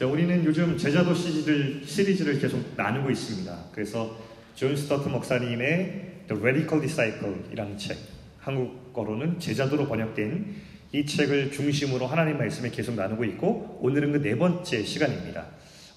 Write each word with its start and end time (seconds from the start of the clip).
자, 0.00 0.06
우리는 0.06 0.42
요즘 0.46 0.78
제자도 0.78 1.12
시리즈를, 1.12 1.82
시리즈를 1.84 2.40
계속 2.40 2.72
나누고 2.74 3.10
있습니다. 3.10 3.66
그래서 3.70 4.16
존 4.54 4.74
스토트 4.74 5.10
목사님의 5.10 6.22
The 6.26 6.40
Radical 6.40 6.80
Disciple이라는 6.80 7.76
책, 7.76 7.98
한국어로는 8.38 9.38
제자도로 9.38 9.88
번역된 9.88 10.54
이 10.92 11.04
책을 11.04 11.52
중심으로 11.52 12.06
하나님 12.06 12.38
말씀을 12.38 12.70
계속 12.70 12.94
나누고 12.94 13.26
있고 13.26 13.78
오늘은 13.82 14.12
그 14.12 14.22
네 14.22 14.38
번째 14.38 14.82
시간입니다. 14.82 15.48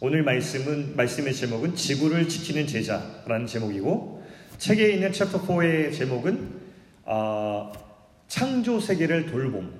오늘 0.01 0.21
말씀은 0.23 0.97
말씀의 0.97 1.33
제목은 1.33 1.73
지구를 1.73 2.27
지키는 2.27 2.67
제자라는 2.67 3.47
제목이고 3.47 4.21
책에 4.57 4.95
있는 4.95 5.13
챕터 5.13 5.47
4의 5.47 5.93
제목은 5.93 6.49
어, 7.05 7.71
창조 8.27 8.81
세계를 8.81 9.27
돌봄 9.27 9.71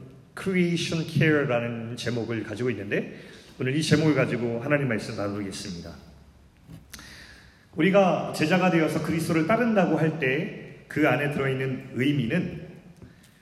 Creation 0.42 1.10
Care라는 1.10 1.98
제목을 1.98 2.46
가지고 2.46 2.70
있는데 2.70 3.33
오늘 3.60 3.76
이 3.76 3.84
제목을 3.84 4.16
가지고 4.16 4.60
하나님 4.62 4.88
말씀 4.88 5.16
나누겠습니다. 5.16 5.92
우리가 7.76 8.34
제자가 8.36 8.72
되어서 8.72 9.04
그리스도를 9.04 9.48
따른다고 9.48 9.98
할 9.98 10.20
때 10.20 10.64
그 10.94 11.10
안에 11.10 11.32
들어있는 11.32 11.94
의미는 11.96 12.68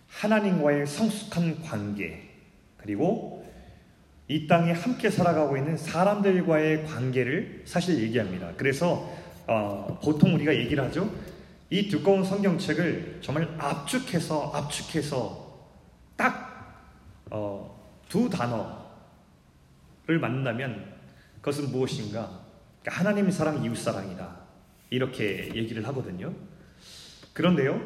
하나님과의 0.08 0.88
성숙한 0.88 1.62
관계 1.62 2.30
그리고 2.77 3.45
이 4.30 4.48
땅에 4.48 4.72
함께 4.72 5.09
살아가고 5.09 5.58
있는 5.58 5.76
사람들과의 5.76 6.86
관계를 6.86 7.64
사실 7.66 8.02
얘기합니다. 8.02 8.53
그래서 8.55 9.12
어, 9.48 10.00
보통 10.02 10.34
우리가 10.36 10.55
얘기를 10.55 10.81
하죠. 10.86 11.14
이 11.70 11.89
두꺼운 11.89 12.23
성경책을 12.23 13.20
정말 13.22 13.53
압축해서 13.58 14.52
압축해서 14.53 15.70
딱두 16.16 16.39
어, 17.31 18.30
단어 18.31 18.80
를 20.12 20.20
만나면 20.20 20.94
그것은 21.38 21.72
무엇인가? 21.72 22.42
그러니까 22.82 23.00
하나님 23.00 23.32
사랑, 23.32 23.64
이웃 23.64 23.78
사랑이다. 23.78 24.42
이렇게 24.90 25.50
얘기를 25.56 25.88
하거든요. 25.88 26.34
그런데요, 27.31 27.81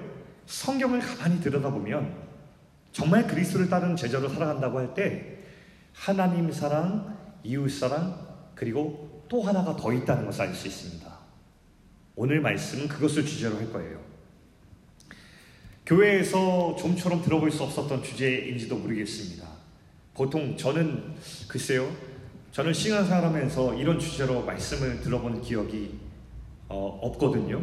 성경을 0.47 0.99
가만히 0.99 1.39
들여다보면 1.39 2.15
정말 2.91 3.27
그리스도를 3.27 3.69
따르는 3.69 3.95
제자로 3.95 4.27
살아간다고 4.27 4.79
할 4.79 4.95
때 4.95 5.37
하나님 5.93 6.51
사랑, 6.51 7.15
이웃 7.43 7.69
사랑, 7.69 8.27
그리고 8.55 9.23
또 9.29 9.43
하나가 9.43 9.75
더 9.75 9.93
있다는 9.93 10.25
것을 10.25 10.41
알 10.41 10.55
수 10.55 10.67
있습니다. 10.67 11.05
오늘 12.15 12.41
말씀은 12.41 12.87
그것을 12.87 13.23
주제로 13.23 13.55
할 13.57 13.71
거예요. 13.71 14.03
교회에서 15.85 16.75
좀처럼 16.77 17.21
들어볼 17.21 17.51
수 17.51 17.61
없었던 17.63 18.01
주제인지도 18.01 18.77
모르겠습니다. 18.77 19.47
보통 20.15 20.57
저는 20.57 21.13
글쎄요, 21.47 21.93
저는 22.55 22.71
시간 22.71 23.03
생활 23.03 23.25
하면서 23.25 23.75
이런 23.75 23.99
주제로 23.99 24.41
말씀을 24.45 25.01
들어본 25.01 25.41
기억이 25.41 25.99
어, 26.69 26.99
없거든요. 27.01 27.61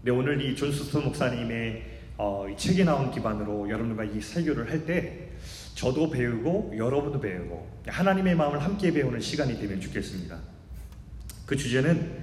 네, 0.00 0.10
오늘 0.10 0.40
이 0.40 0.56
존스턴 0.56 1.04
목사님의 1.04 1.82
어, 2.16 2.46
이 2.48 2.56
책에 2.56 2.82
나온 2.82 3.10
기반으로 3.10 3.68
여러분과 3.68 4.04
이 4.04 4.18
설교를 4.18 4.70
할 4.70 4.86
때 4.86 5.32
저도 5.74 6.08
배우고 6.08 6.72
여러분도 6.78 7.20
배우고 7.20 7.82
하나님의 7.86 8.36
마음을 8.36 8.58
함께 8.58 8.90
배우는 8.90 9.20
시간이 9.20 9.60
되면 9.60 9.78
좋겠습니다. 9.82 10.38
그 11.44 11.54
주제는 11.54 12.16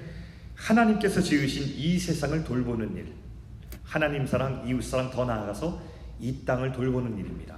하나님께서 0.55 1.21
지으신 1.21 1.75
이 1.77 1.99
세상을 1.99 2.43
돌보는 2.43 2.95
일, 2.95 3.13
하나님 3.83 4.25
사랑, 4.25 4.67
이웃 4.67 4.81
사랑 4.81 5.11
더 5.11 5.25
나아가서 5.25 5.79
이 6.19 6.43
땅을 6.43 6.71
돌보는 6.71 7.19
일입니다. 7.19 7.55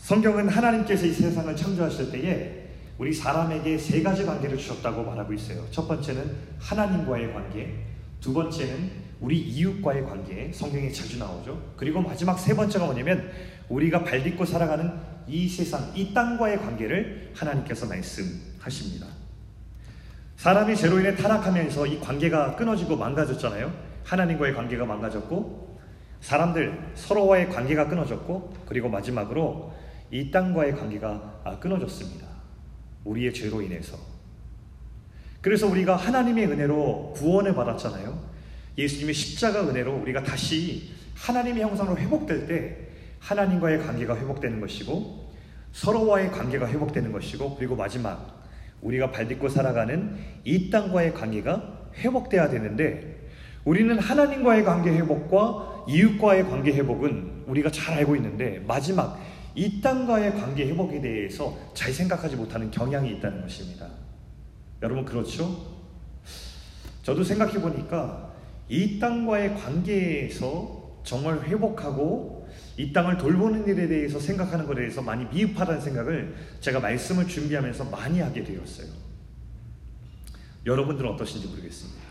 성경은 0.00 0.50
하나님께서 0.50 1.06
이 1.06 1.12
세상을 1.14 1.56
창조하실 1.56 2.12
때에 2.12 2.63
우리 2.98 3.12
사람에게 3.12 3.76
세 3.76 4.02
가지 4.02 4.24
관계를 4.24 4.56
주셨다고 4.56 5.02
말하고 5.02 5.32
있어요. 5.32 5.64
첫 5.70 5.88
번째는 5.88 6.36
하나님과의 6.60 7.32
관계, 7.32 7.74
두 8.20 8.32
번째는 8.32 9.04
우리 9.20 9.38
이웃과의 9.38 10.04
관계, 10.04 10.52
성경에 10.52 10.90
자주 10.90 11.18
나오죠. 11.18 11.60
그리고 11.76 12.00
마지막 12.00 12.38
세 12.38 12.54
번째가 12.54 12.84
뭐냐면 12.84 13.30
우리가 13.68 14.04
발딛고 14.04 14.44
살아가는 14.44 14.92
이 15.26 15.48
세상, 15.48 15.90
이 15.94 16.12
땅과의 16.12 16.58
관계를 16.58 17.32
하나님께서 17.34 17.86
말씀하십니다. 17.86 19.06
사람이 20.36 20.76
죄로 20.76 21.00
인해 21.00 21.16
타락하면서 21.16 21.86
이 21.86 22.00
관계가 22.00 22.56
끊어지고 22.56 22.96
망가졌잖아요. 22.96 23.72
하나님과의 24.04 24.54
관계가 24.54 24.84
망가졌고, 24.84 25.78
사람들 26.20 26.92
서로와의 26.94 27.48
관계가 27.48 27.88
끊어졌고, 27.88 28.52
그리고 28.66 28.88
마지막으로 28.88 29.72
이 30.10 30.30
땅과의 30.30 30.76
관계가 30.76 31.58
끊어졌습니다. 31.60 32.23
우리의 33.04 33.32
죄로 33.32 33.62
인해서. 33.62 33.98
그래서 35.40 35.66
우리가 35.66 35.96
하나님의 35.96 36.46
은혜로 36.46 37.12
구원을 37.16 37.54
받았잖아요. 37.54 38.18
예수님의 38.78 39.14
십자가 39.14 39.68
은혜로 39.68 39.94
우리가 40.02 40.22
다시 40.22 40.90
하나님의 41.14 41.62
형상으로 41.62 41.96
회복될 41.98 42.46
때 42.46 42.88
하나님과의 43.20 43.80
관계가 43.80 44.16
회복되는 44.16 44.60
것이고 44.60 45.32
서로와의 45.72 46.30
관계가 46.30 46.68
회복되는 46.68 47.12
것이고 47.12 47.56
그리고 47.56 47.76
마지막 47.76 48.44
우리가 48.80 49.10
발딛고 49.10 49.48
살아가는 49.48 50.16
이 50.44 50.70
땅과의 50.70 51.14
관계가 51.14 51.88
회복돼야 51.96 52.48
되는데 52.48 53.14
우리는 53.64 53.98
하나님과의 53.98 54.64
관계 54.64 54.90
회복과 54.90 55.86
이웃과의 55.88 56.44
관계 56.44 56.72
회복은 56.72 57.44
우리가 57.46 57.70
잘 57.70 57.94
알고 57.94 58.14
있는데 58.16 58.62
마지막 58.66 59.18
이 59.54 59.80
땅과의 59.80 60.34
관계 60.34 60.66
회복에 60.66 61.00
대해서 61.00 61.56
잘 61.74 61.92
생각하지 61.92 62.36
못하는 62.36 62.70
경향이 62.70 63.10
있다는 63.12 63.42
것입니다. 63.42 63.88
여러분 64.82 65.04
그렇죠? 65.04 65.74
저도 67.02 67.22
생각해 67.22 67.60
보니까 67.60 68.34
이 68.68 68.98
땅과의 68.98 69.54
관계에서 69.54 71.02
정말 71.04 71.40
회복하고 71.40 72.48
이 72.76 72.92
땅을 72.92 73.18
돌보는 73.18 73.66
일에 73.68 73.86
대해서 73.86 74.18
생각하는 74.18 74.66
것에 74.66 74.80
대해서 74.80 75.02
많이 75.02 75.26
미흡하다는 75.26 75.80
생각을 75.80 76.34
제가 76.60 76.80
말씀을 76.80 77.28
준비하면서 77.28 77.84
많이 77.84 78.20
하게 78.20 78.42
되었어요. 78.42 78.88
여러분들은 80.66 81.10
어떠신지 81.10 81.46
모르겠습니다. 81.48 82.02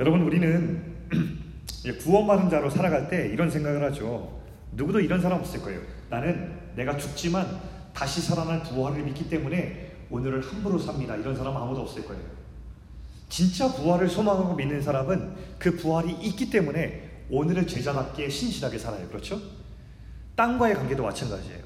여러분 0.00 0.22
우리는 0.22 0.96
구원 2.00 2.26
받은 2.26 2.50
자로 2.50 2.70
살아갈 2.70 3.08
때 3.08 3.28
이런 3.32 3.50
생각을 3.50 3.82
하죠. 3.84 4.37
누구도 4.72 5.00
이런 5.00 5.20
사람 5.20 5.40
없을 5.40 5.60
거예요. 5.60 5.80
나는 6.10 6.58
내가 6.76 6.96
죽지만 6.96 7.60
다시 7.94 8.20
살아날 8.20 8.62
부활을 8.62 9.02
믿기 9.02 9.28
때문에 9.28 9.96
오늘을 10.10 10.40
함부로 10.40 10.78
삽니다. 10.78 11.16
이런 11.16 11.36
사람 11.36 11.56
아무도 11.56 11.82
없을 11.82 12.04
거예요. 12.04 12.22
진짜 13.28 13.70
부활을 13.72 14.08
소망하고 14.08 14.54
믿는 14.54 14.80
사람은 14.80 15.34
그 15.58 15.76
부활이 15.76 16.12
있기 16.12 16.50
때문에 16.50 17.24
오늘을 17.30 17.66
제자답게 17.66 18.28
신실하게 18.28 18.78
살아요. 18.78 19.06
그렇죠? 19.08 19.40
땅과의 20.34 20.76
관계도 20.76 21.02
마찬가지예요. 21.02 21.62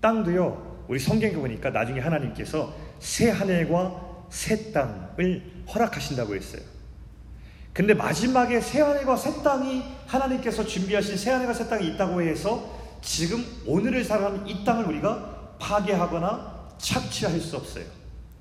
땅도요, 0.00 0.86
우리 0.88 0.98
성경에 0.98 1.34
보니까 1.34 1.70
나중에 1.70 2.00
하나님께서 2.00 2.74
새 2.98 3.30
하늘과 3.30 4.26
새 4.30 4.72
땅을 4.72 5.64
허락하신다고 5.72 6.34
했어요. 6.34 6.62
근데 7.72 7.94
마지막에 7.94 8.60
새 8.60 8.80
하늘과 8.80 9.16
새 9.16 9.42
땅이 9.42 9.82
하나님께서 10.06 10.64
준비하신 10.66 11.16
새 11.16 11.30
하늘과 11.30 11.52
새 11.54 11.68
땅이 11.68 11.86
있다고 11.88 12.20
해서 12.22 12.76
지금 13.02 13.44
오늘을 13.66 14.04
살아가는 14.04 14.46
이 14.46 14.64
땅을 14.64 14.86
우리가 14.86 15.56
파괴하거나 15.60 16.58
착취할 16.78 17.38
수 17.40 17.56
없어요. 17.56 17.84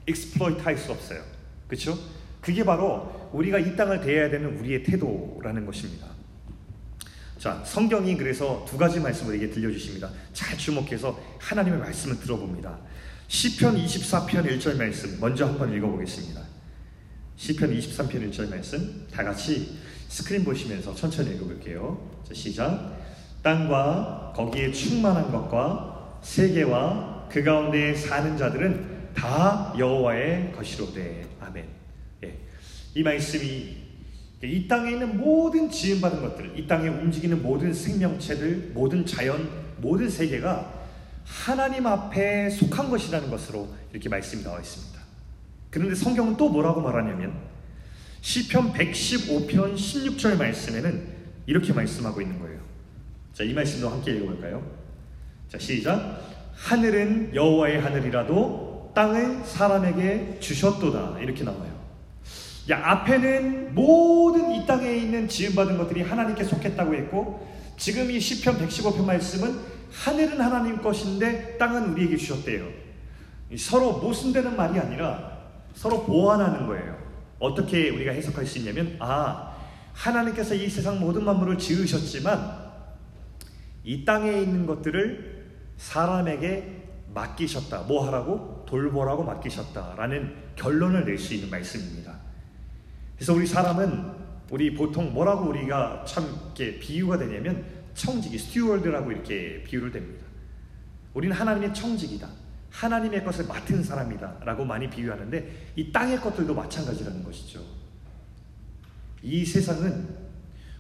exploit 0.08 0.62
할 0.62 0.78
수 0.78 0.92
없어요. 0.92 1.22
그렇죠? 1.68 1.98
그게 2.42 2.64
바로 2.64 3.30
우리가 3.34 3.60
이 3.60 3.76
땅을 3.76 4.02
대해야 4.02 4.30
되는 4.30 4.58
우리의 4.58 4.84
태도라는 4.84 5.66
것입니다. 5.66 6.08
자, 7.38 7.62
성경이 7.66 8.18
그래서 8.18 8.66
두 8.68 8.78
가지 8.78 9.00
말씀을 9.00 9.36
이게 9.36 9.50
들려주십니다. 9.50 10.10
잘 10.34 10.58
주목해서 10.58 11.20
하나님의 11.40 11.80
말씀을 11.80 12.20
들어봅니다. 12.20 12.80
시편 13.28 13.75
24편 13.75 14.60
1절 14.60 14.78
말씀 14.78 15.19
먼저 15.19 15.46
한번 15.46 15.74
읽어보겠습니다. 15.74 16.47
시편 17.38 17.72
23편 17.72 18.31
1절 18.31 18.50
말씀 18.50 19.06
다 19.13 19.24
같이 19.24 19.78
스크린 20.07 20.44
보시면서 20.44 20.94
천천히 20.95 21.36
읽어볼게요. 21.36 22.10
자, 22.28 22.34
시작. 22.34 22.98
땅과 23.44 24.34
거기에 24.36 24.72
충만한 24.72 25.31
것과 25.31 26.19
세계와 26.24 27.28
그 27.30 27.44
가운데 27.44 27.94
사는 27.94 28.36
자들은 28.36 29.13
다 29.13 29.74
여호와의 29.78 30.51
것이로되 30.54 31.25
아멘. 31.39 31.66
예. 32.24 32.39
이 32.95 33.04
말씀이 33.04 33.78
이 34.44 34.68
땅에 34.68 34.92
있는 34.92 35.18
모든 35.18 35.69
지음 35.69 36.01
받은 36.01 36.22
것들, 36.22 36.57
이 36.57 36.68
땅에 36.68 36.88
움직이는 36.89 37.42
모든 37.42 37.74
생명체들, 37.74 38.72
모든 38.74 39.06
자연, 39.06 39.50
모든 39.78 40.10
세계가 40.10 40.74
하나님 41.24 41.86
앞에 41.86 42.50
속한 42.50 42.89
것이라는 42.89 43.30
것으로 43.30 43.68
이렇게 43.92 44.10
말씀이 44.10 44.44
나와 44.44 44.60
있습니다. 44.60 44.97
그런데 45.69 45.96
성경은 45.96 46.38
또 46.38 46.50
뭐라고 46.50 46.81
말하냐면 46.81 47.34
시편 48.22 48.74
115편 48.74 49.75
16절 49.75 50.38
말씀에는 50.38 51.08
이렇게 51.46 51.74
말씀하고 51.74 52.22
있는 52.22 52.40
거예요. 52.40 52.60
자, 53.34 53.44
이 53.44 53.54
말씀도 53.54 53.90
함께 53.90 54.14
읽어볼까요? 54.14 54.66
자, 55.50 55.58
시작. 55.58 56.22
하늘은 56.56 57.36
여호와의 57.36 57.81
하늘이라도 57.81 58.92
땅을 58.96 59.44
사람에게 59.46 60.40
주셨도다 60.40 61.19
이렇게 61.19 61.44
나와요. 61.44 61.78
야 62.70 62.81
앞에는 62.84 63.75
모든 63.75 64.52
이 64.52 64.66
땅에 64.66 64.92
있는 64.94 65.28
지음받은 65.28 65.78
것들이 65.78 66.02
하나님께 66.02 66.44
속했다고 66.44 66.96
했고 66.96 67.48
지금 67.78 68.10
이 68.12 68.20
시편 68.20 68.58
115편 68.58 69.06
말씀은 69.06 69.60
하늘은 69.94 70.42
하나님 70.42 70.81
것인데 70.81 71.58
땅은 71.58 71.94
우리에게 71.94 72.18
주셨대요. 72.18 72.68
서로 73.58 74.00
모순되는 74.00 74.58
말이 74.58 74.80
아니라 74.80 75.37
서로 75.77 76.03
보완하는 76.03 76.65
거예요. 76.65 76.97
어떻게 77.39 77.91
우리가 77.91 78.12
해석할 78.12 78.47
수 78.47 78.57
있냐면 78.57 78.97
아 79.00 79.56
하나님께서 79.94 80.56
이 80.56 80.68
세상 80.69 81.00
모든 81.00 81.24
만물을 81.24 81.59
지으셨지만 81.59 82.68
이 83.83 84.03
땅에 84.03 84.41
있는 84.41 84.65
것들을 84.65 85.45
사람에게 85.77 86.83
맡기셨다. 87.13 87.83
뭐 87.83 88.07
하라고? 88.07 88.65
돌보라고 88.68 89.24
맡기셨다 89.24 89.94
라는 89.97 90.35
결론을 90.56 91.06
낼 91.06 91.19
수 91.19 91.35
있는 91.35 91.51
말씀입니다. 91.51 92.19
그래서 93.15 93.33
우리 93.33 93.45
사람은 93.45 94.12
우리 94.50 94.74
보통 94.74 95.13
뭐라고 95.13 95.47
우리가 95.50 96.06
참 96.06 96.25
이렇게 96.56 96.79
비유가 96.79 97.19
되냐면 97.19 97.63
청지기, 97.94 98.38
steward라고 98.39 99.12
이렇게 99.12 99.63
비유를 99.63 99.91
됩니다. 99.91 100.25
우리는 101.13 101.35
하나님의 101.35 101.74
청지기다. 101.74 102.28
하나님의 102.77 103.24
것을 103.24 103.45
맡은 103.47 103.83
사람이다. 103.83 104.38
라고 104.45 104.63
많이 104.63 104.88
비유하는데 104.88 105.71
이 105.75 105.91
땅의 105.91 106.19
것들도 106.19 106.53
마찬가지라는 106.53 107.24
것이죠. 107.24 107.59
이 109.24 109.44
세상은 109.44 110.07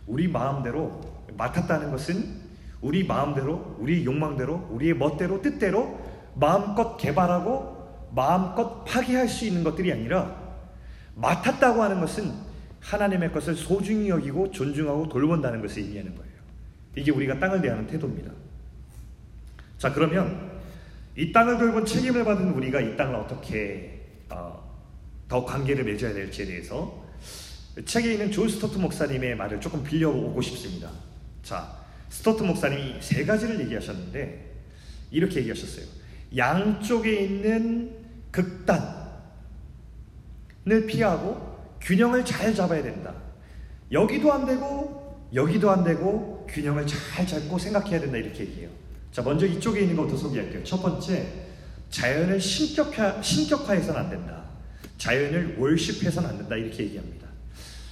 우리 0.05 0.27
마음대로 0.27 1.01
맡았다는 1.35 1.89
것은 1.91 2.47
우리 2.81 3.03
마음대로, 3.03 3.75
우리 3.79 4.05
욕망대로, 4.05 4.67
우리의 4.71 4.93
멋대로, 4.93 5.41
뜻대로 5.41 5.99
마음껏 6.35 6.97
개발하고 6.97 8.11
마음껏 8.13 8.83
파괴할 8.83 9.27
수 9.27 9.45
있는 9.45 9.63
것들이 9.63 9.91
아니라 9.91 10.39
맡았다고 11.15 11.81
하는 11.81 11.99
것은 11.99 12.31
하나님의 12.79 13.31
것을 13.31 13.55
소중히 13.55 14.09
여기고 14.09 14.51
존중하고 14.51 15.09
돌본다는 15.09 15.63
것을 15.63 15.81
의미하는 15.81 16.15
거예요. 16.15 16.31
이게 16.95 17.11
우리가 17.11 17.39
땅을 17.39 17.59
대하는 17.59 17.87
태도입니다. 17.87 18.31
자, 19.79 19.91
그러면 19.91 20.46
이 21.17 21.31
땅을 21.31 21.57
돌본 21.57 21.85
책임을 21.87 22.23
받은 22.23 22.51
우리가 22.51 22.79
이 22.79 22.95
땅을 22.95 23.15
어떻게 23.15 24.01
어, 24.29 24.63
더 25.27 25.43
관계를 25.43 25.83
맺어야 25.83 26.13
될지에 26.13 26.45
대해서 26.45 27.03
책에 27.83 28.13
있는 28.13 28.31
존 28.31 28.47
스토트 28.47 28.77
목사님의 28.77 29.35
말을 29.35 29.59
조금 29.59 29.83
빌려오고 29.83 30.39
싶습니다. 30.43 30.91
자, 31.41 31.75
스토트 32.09 32.43
목사님이 32.43 33.01
세 33.01 33.25
가지를 33.25 33.59
얘기하셨는데 33.61 34.45
이렇게 35.09 35.39
얘기하셨어요. 35.39 35.87
양쪽에 36.35 37.21
있는 37.21 37.95
극단을 38.29 38.77
피하고 40.87 41.57
균형을 41.81 42.25
잘 42.25 42.53
잡아야 42.53 42.83
된다. 42.83 43.15
여기도 43.91 44.31
안 44.31 44.45
되고 44.45 45.27
여기도 45.33 45.71
안 45.71 45.83
되고 45.83 46.45
균형을 46.47 46.85
잘 46.85 47.25
잡고 47.25 47.57
생각해야 47.57 48.01
된다 48.01 48.17
이렇게 48.17 48.41
얘기해요. 48.41 48.69
자, 49.11 49.21
먼저 49.21 49.45
이쪽에 49.45 49.81
있는 49.81 49.95
것부터 49.95 50.17
소개할게요. 50.17 50.63
첫 50.63 50.81
번째, 50.81 51.25
자연을 51.89 52.39
신격화, 52.39 53.21
신격화해서는 53.21 53.99
안 53.99 54.09
된다. 54.09 54.43
자연을 54.97 55.55
월십해서는 55.57 56.29
안 56.29 56.37
된다 56.37 56.55
이렇게 56.55 56.83
얘기합니다. 56.83 57.27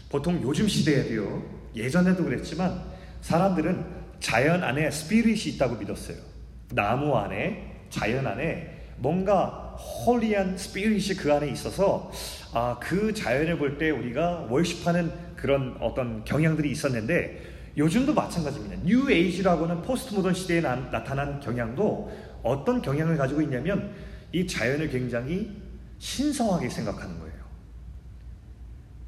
보통 0.10 0.40
요즘 0.44 0.68
시대에도요, 0.68 1.44
예전에도 1.76 2.24
그랬지만 2.24 2.82
사람들은 3.22 3.86
자연 4.20 4.64
안에 4.64 4.90
spirit이 4.92 5.52
있다고 5.52 5.76
믿었어요. 5.76 6.18
나무 6.72 7.16
안에, 7.16 7.86
자연 7.90 8.26
안에 8.28 8.72
뭔가 8.98 9.76
holy한 10.06 10.58
spirit이 10.58 11.16
그 11.16 11.34
안에 11.34 11.50
있어서 11.50 12.12
아, 12.54 12.78
그 12.80 13.14
자연을 13.14 13.58
볼 13.58 13.78
때 13.78 13.90
우리가 13.90 14.48
worship하는 14.50 15.12
그런 15.36 15.76
어떤 15.82 16.24
경향들이 16.24 16.72
있었는데 16.72 17.42
요즘도 17.78 18.14
마찬가지입니다. 18.14 18.78
뉴 18.84 19.12
에이지라고는 19.12 19.82
포스트 19.82 20.14
모던 20.14 20.34
시대에 20.34 20.62
나, 20.62 20.76
나타난 20.92 21.40
경향도 21.40 22.12
어떤 22.42 22.82
경향을 22.82 23.18
가지고 23.18 23.42
있냐면 23.42 23.92
이 24.32 24.48
자연을 24.48 24.90
굉장히 24.90 25.62
신성하게 26.00 26.70
생각하는 26.70 27.20
거예요. 27.20 27.36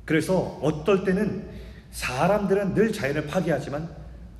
그래서 0.05 0.59
어떨 0.61 1.03
때는 1.03 1.47
사람들은 1.91 2.73
늘 2.73 2.91
자연을 2.91 3.27
파괴하지만 3.27 3.89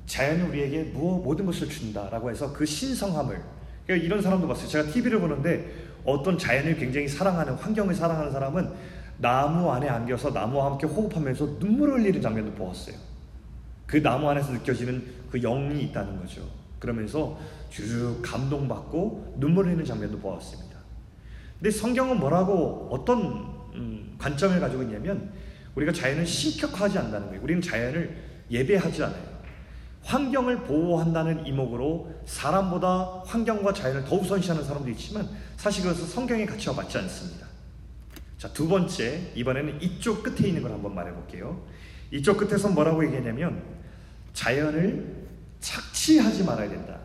자연이 0.06 0.42
우리에게 0.42 0.84
무엇 0.84 1.22
모든 1.22 1.46
것을 1.46 1.68
준다라고 1.68 2.30
해서 2.30 2.52
그 2.52 2.64
신성함을 2.64 3.40
그러니까 3.86 4.06
이런 4.06 4.22
사람도 4.22 4.48
봤어요. 4.48 4.68
제가 4.68 4.90
TV를 4.90 5.20
보는데 5.20 5.70
어떤 6.04 6.38
자연을 6.38 6.76
굉장히 6.76 7.08
사랑하는 7.08 7.54
환경을 7.54 7.94
사랑하는 7.94 8.32
사람은 8.32 8.72
나무 9.18 9.70
안에 9.70 9.88
안겨서 9.88 10.30
나무와 10.30 10.70
함께 10.70 10.86
호흡하면서 10.86 11.56
눈물을 11.58 12.00
흘리는 12.00 12.20
장면도 12.20 12.52
보았어요. 12.52 13.07
그 13.88 14.00
나무 14.02 14.28
안에서 14.28 14.52
느껴지는 14.52 15.02
그 15.30 15.40
영이 15.40 15.82
있다는 15.84 16.20
거죠. 16.20 16.42
그러면서 16.78 17.40
쭉 17.70 18.20
감동받고 18.22 19.36
눈물 19.38 19.66
흘리는 19.66 19.84
장면도 19.84 20.18
보았습니다. 20.18 20.78
근데 21.58 21.70
성경은 21.70 22.20
뭐라고 22.20 22.88
어떤 22.92 23.22
음, 23.74 24.14
관점을 24.18 24.60
가지고 24.60 24.82
있냐면 24.82 25.32
우리가 25.74 25.90
자연을 25.92 26.26
신격화하지 26.26 26.98
않는다는 26.98 27.28
거예요. 27.28 27.42
우리는 27.42 27.62
자연을 27.62 28.16
예배하지 28.50 29.02
않아요. 29.04 29.38
환경을 30.02 30.64
보호한다는 30.64 31.46
명목으로 31.46 32.12
사람보다 32.26 33.22
환경과 33.26 33.72
자연을 33.72 34.04
더 34.04 34.16
우선시하는 34.16 34.64
사람도 34.64 34.90
있지만 34.90 35.28
사실 35.56 35.82
그것은 35.82 36.06
성경의 36.06 36.46
가치와 36.46 36.76
맞지 36.76 36.98
않습니다. 36.98 37.46
자, 38.36 38.48
두 38.52 38.68
번째, 38.68 39.32
이번에는 39.34 39.82
이쪽 39.82 40.22
끝에 40.22 40.48
있는 40.48 40.62
걸 40.62 40.72
한번 40.72 40.94
말해 40.94 41.12
볼게요. 41.12 41.66
이쪽 42.10 42.36
끝에서 42.36 42.68
뭐라고 42.68 43.04
얘기하냐면 43.04 43.77
자연을 44.38 45.04
착취하지 45.58 46.44
말아야 46.44 46.68
된다. 46.68 47.00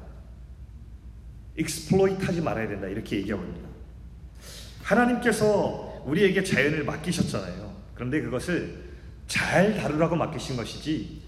exploit 1.57 2.23
하지 2.23 2.41
말아야 2.41 2.67
된다. 2.67 2.85
이렇게 2.87 3.17
얘기합니다. 3.17 3.67
하나님께서 4.83 6.03
우리에게 6.05 6.43
자연을 6.43 6.83
맡기셨잖아요. 6.83 7.73
그런데 7.95 8.21
그것을 8.21 8.83
잘 9.27 9.75
다루라고 9.75 10.15
맡기신 10.15 10.55
것이지 10.55 11.23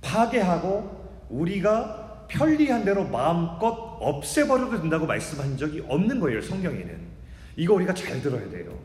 파괴하고 0.00 1.28
우리가 1.28 2.26
편리한 2.28 2.82
대로 2.86 3.06
마음껏 3.06 3.98
없애버려도 4.00 4.80
된다고 4.80 5.04
말씀한 5.04 5.58
적이 5.58 5.84
없는 5.86 6.20
거예요, 6.20 6.40
성경에는. 6.40 7.00
이거 7.56 7.74
우리가 7.74 7.92
잘 7.92 8.22
들어야 8.22 8.48
돼요. 8.48 8.78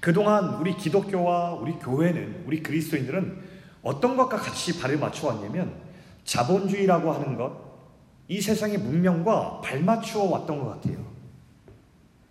그동안 0.00 0.54
우리 0.54 0.74
기독교와 0.74 1.52
우리 1.54 1.72
교회는, 1.72 2.44
우리 2.46 2.62
그리스도인들은 2.62 3.59
어떤 3.82 4.16
것과 4.16 4.36
같이 4.36 4.78
발을 4.78 4.98
맞춰왔냐면 4.98 5.74
자본주의라고 6.24 7.12
하는 7.12 7.36
것, 7.36 7.70
이 8.28 8.40
세상의 8.40 8.78
문명과 8.78 9.60
발맞추어 9.62 10.24
왔던 10.24 10.60
것 10.60 10.68
같아요. 10.70 11.04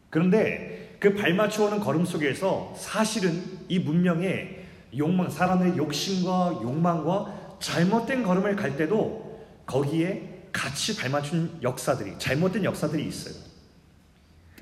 그런데 0.10 0.96
그 1.00 1.16
발맞추어는 1.16 1.80
걸음 1.80 2.06
속에서 2.06 2.74
사실은 2.78 3.44
이 3.68 3.80
문명의 3.80 4.66
욕망, 4.98 5.30
사람의 5.30 5.78
욕심과 5.78 6.60
욕망과 6.62 7.58
잘못된 7.60 8.24
걸음을 8.24 8.56
갈 8.56 8.76
때도 8.76 9.46
거기에 9.66 10.48
같이 10.52 10.98
발맞춘 10.98 11.60
역사들이, 11.62 12.18
잘못된 12.18 12.64
역사들이 12.64 13.08
있어요. 13.08 13.36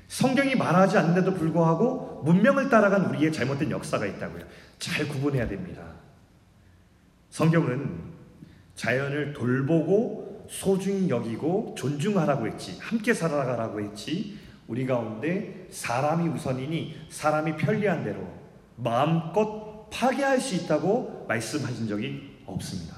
성경이 0.08 0.54
말하지 0.54 0.98
않는데도 0.98 1.34
불구하고 1.34 2.22
문명을 2.24 2.68
따라간 2.68 3.06
우리의 3.06 3.32
잘못된 3.32 3.70
역사가 3.70 4.06
있다고요. 4.06 4.42
잘 4.78 5.06
구분해야 5.06 5.46
됩니다. 5.48 5.82
성경은 7.30 8.00
자연을 8.74 9.32
돌보고 9.32 10.46
소중히 10.48 11.10
여기고 11.10 11.74
존중하라고 11.76 12.46
했지, 12.46 12.78
함께 12.80 13.12
살아가라고 13.12 13.80
했지, 13.80 14.38
우리 14.66 14.86
가운데 14.86 15.66
사람이 15.70 16.28
우선이니 16.28 17.06
사람이 17.10 17.56
편리한 17.56 18.04
대로 18.04 18.26
마음껏 18.76 19.88
파괴할 19.90 20.40
수 20.40 20.54
있다고 20.54 21.26
말씀하신 21.28 21.88
적이 21.88 22.38
없습니다. 22.46 22.96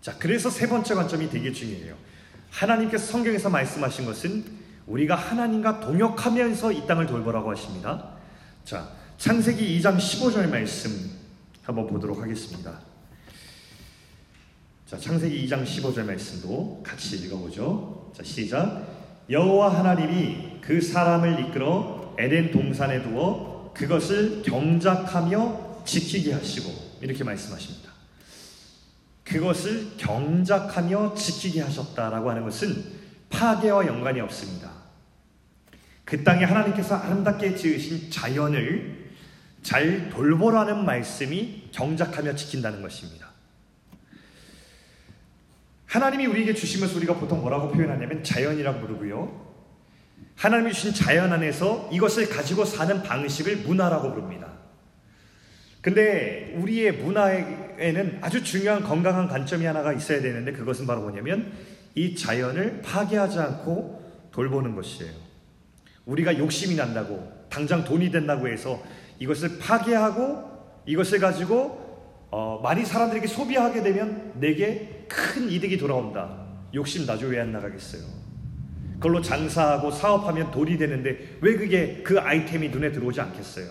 자, 0.00 0.16
그래서 0.18 0.50
세 0.50 0.68
번째 0.68 0.94
관점이 0.94 1.30
되게 1.30 1.52
중요해요. 1.52 1.96
하나님께서 2.50 3.06
성경에서 3.12 3.48
말씀하신 3.48 4.04
것은 4.04 4.44
우리가 4.86 5.14
하나님과 5.14 5.80
동역하면서 5.80 6.72
이 6.72 6.86
땅을 6.86 7.06
돌보라고 7.06 7.50
하십니다. 7.52 8.10
자, 8.64 8.90
창세기 9.22 9.78
2장 9.78 9.98
15절 9.98 10.50
말씀 10.50 10.90
한번 11.62 11.86
보도록 11.86 12.20
하겠습니다. 12.20 12.80
자, 14.84 14.98
창세기 14.98 15.46
2장 15.46 15.64
15절 15.64 16.02
말씀도 16.06 16.82
같이 16.84 17.18
읽어보죠. 17.18 18.10
자, 18.16 18.24
시작. 18.24 18.84
여호와 19.30 19.78
하나님이 19.78 20.58
그 20.60 20.80
사람을 20.80 21.38
이끌어 21.38 22.16
에덴 22.18 22.50
동산에 22.50 23.00
두어 23.04 23.72
그것을 23.72 24.42
경작하며 24.42 25.84
지키게 25.84 26.32
하시고 26.32 26.98
이렇게 27.00 27.22
말씀하십니다. 27.22 27.92
그것을 29.22 29.98
경작하며 29.98 31.14
지키게 31.14 31.60
하셨다라고 31.60 32.28
하는 32.28 32.42
것은 32.42 32.74
파괴와 33.30 33.86
연관이 33.86 34.20
없습니다. 34.20 34.72
그 36.04 36.24
땅에 36.24 36.44
하나님께서 36.44 36.96
아름답게 36.96 37.54
지으신 37.54 38.10
자연을 38.10 39.01
잘 39.62 40.10
돌보라는 40.10 40.84
말씀이 40.84 41.68
경작하며 41.70 42.34
지킨다는 42.34 42.82
것입니다. 42.82 43.30
하나님이 45.86 46.26
우리에게 46.26 46.54
것을 46.80 46.96
우리가 46.96 47.14
보통 47.16 47.40
뭐라고 47.40 47.70
표현하냐면 47.70 48.24
자연이라고 48.24 48.80
부르고요. 48.80 49.52
하나님이 50.36 50.72
주신 50.72 50.94
자연 50.94 51.32
안에서 51.32 51.88
이것을 51.92 52.28
가지고 52.28 52.64
사는 52.64 53.02
방식을 53.02 53.58
문화라고 53.58 54.14
부릅니다. 54.14 54.48
근데 55.82 56.54
우리의 56.56 56.92
문화에는 56.92 58.18
아주 58.20 58.42
중요한 58.42 58.82
건강한 58.82 59.28
관점이 59.28 59.64
하나가 59.64 59.92
있어야 59.92 60.22
되는데 60.22 60.52
그것은 60.52 60.86
바로 60.86 61.02
뭐냐면 61.02 61.52
이 61.94 62.14
자연을 62.14 62.82
파괴하지 62.82 63.38
않고 63.38 64.30
돌보는 64.32 64.74
것이에요. 64.74 65.12
우리가 66.06 66.38
욕심이 66.38 66.74
난다고 66.74 67.30
당장 67.48 67.84
돈이 67.84 68.10
된다고 68.10 68.48
해서 68.48 68.82
이것을 69.22 69.58
파괴하고 69.58 70.50
이것을 70.84 71.20
가지고 71.20 71.80
어, 72.30 72.60
많이 72.62 72.84
사람들에게 72.84 73.26
소비하게 73.26 73.82
되면 73.82 74.32
내게 74.40 75.06
큰 75.08 75.48
이득이 75.48 75.78
돌아온다. 75.78 76.42
욕심 76.74 77.06
나죠 77.06 77.26
왜 77.26 77.38
안 77.38 77.52
나가겠어요? 77.52 78.02
그걸로 78.94 79.20
장사하고 79.20 79.90
사업하면 79.90 80.50
돈이 80.50 80.76
되는데 80.78 81.38
왜 81.40 81.56
그게 81.56 82.02
그 82.02 82.18
아이템이 82.18 82.70
눈에 82.70 82.90
들어오지 82.90 83.20
않겠어요? 83.20 83.68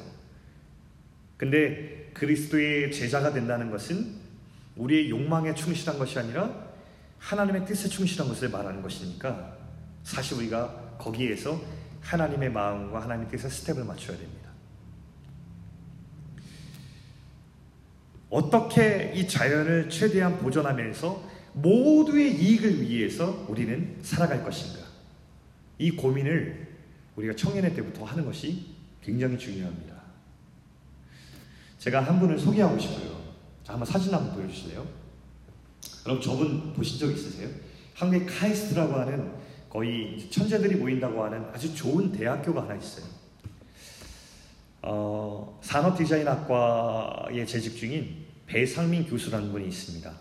근데 1.38 2.12
그리스도의 2.14 2.92
제자가 2.92 3.34
된다는 3.34 3.72
것은 3.72 4.22
우리의 4.78 5.10
욕망에 5.10 5.54
충실한 5.54 5.98
것이 5.98 6.20
아니라 6.20 6.50
하나님의 7.18 7.66
뜻에 7.66 7.90
충실한 7.90 8.28
것을 8.28 8.50
말하는 8.50 8.82
것이니까 8.82 9.58
사실 10.04 10.38
우리가 10.38 10.96
거기에서 10.98 11.60
하나님의 12.02 12.52
마음과 12.52 13.02
하나님의 13.02 13.30
뜻에 13.32 13.50
스텝을 13.50 13.84
맞춰야 13.84 14.18
됩니다. 14.18 14.41
어떻게 18.32 19.12
이 19.14 19.28
자연을 19.28 19.90
최대한 19.90 20.40
보존하면서 20.40 21.30
모두의 21.54 22.42
이익을 22.42 22.82
위해서 22.82 23.46
우리는 23.48 23.98
살아갈 24.02 24.42
것인가? 24.44 24.80
이 25.78 25.92
고민을 25.92 26.70
우리가 27.18 27.36
청년의 27.36 27.76
때부터 27.76 28.06
하는 28.06 28.26
것이 28.26 28.68
굉장히 29.04 29.38
중요합니다. 29.38 30.02
제가 31.78 32.02
한 32.02 32.20
분을 32.20 32.40
소개하고 32.40 32.80
싶어요. 32.80 33.20
자, 33.66 33.74
한번 33.74 33.86
사진 33.86 34.14
한번 34.14 34.34
보여주실래요? 34.34 34.88
여러분 36.06 36.24
저분 36.24 36.74
보신 36.74 37.00
적 37.00 37.12
있으세요? 37.12 37.50
한국의 37.96 38.26
카이스트라고 38.28 38.94
하는 38.94 39.34
거의 39.70 40.30
천재들이 40.30 40.76
모인다고 40.76 41.24
하는 41.24 41.44
아주 41.54 41.76
좋은 41.76 42.12
대학교가 42.14 42.64
하나 42.64 42.76
있어요. 42.76 43.06
어, 44.84 45.60
산업디자인학과에 45.62 47.46
재직 47.46 47.78
중인 47.78 48.21
배상민 48.52 49.06
교수라는 49.06 49.50
분이 49.54 49.66
있습니다. 49.70 50.14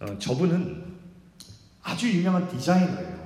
어, 0.00 0.18
저분은 0.18 0.84
아주 1.80 2.10
유명한 2.10 2.48
디자이너예요. 2.48 3.24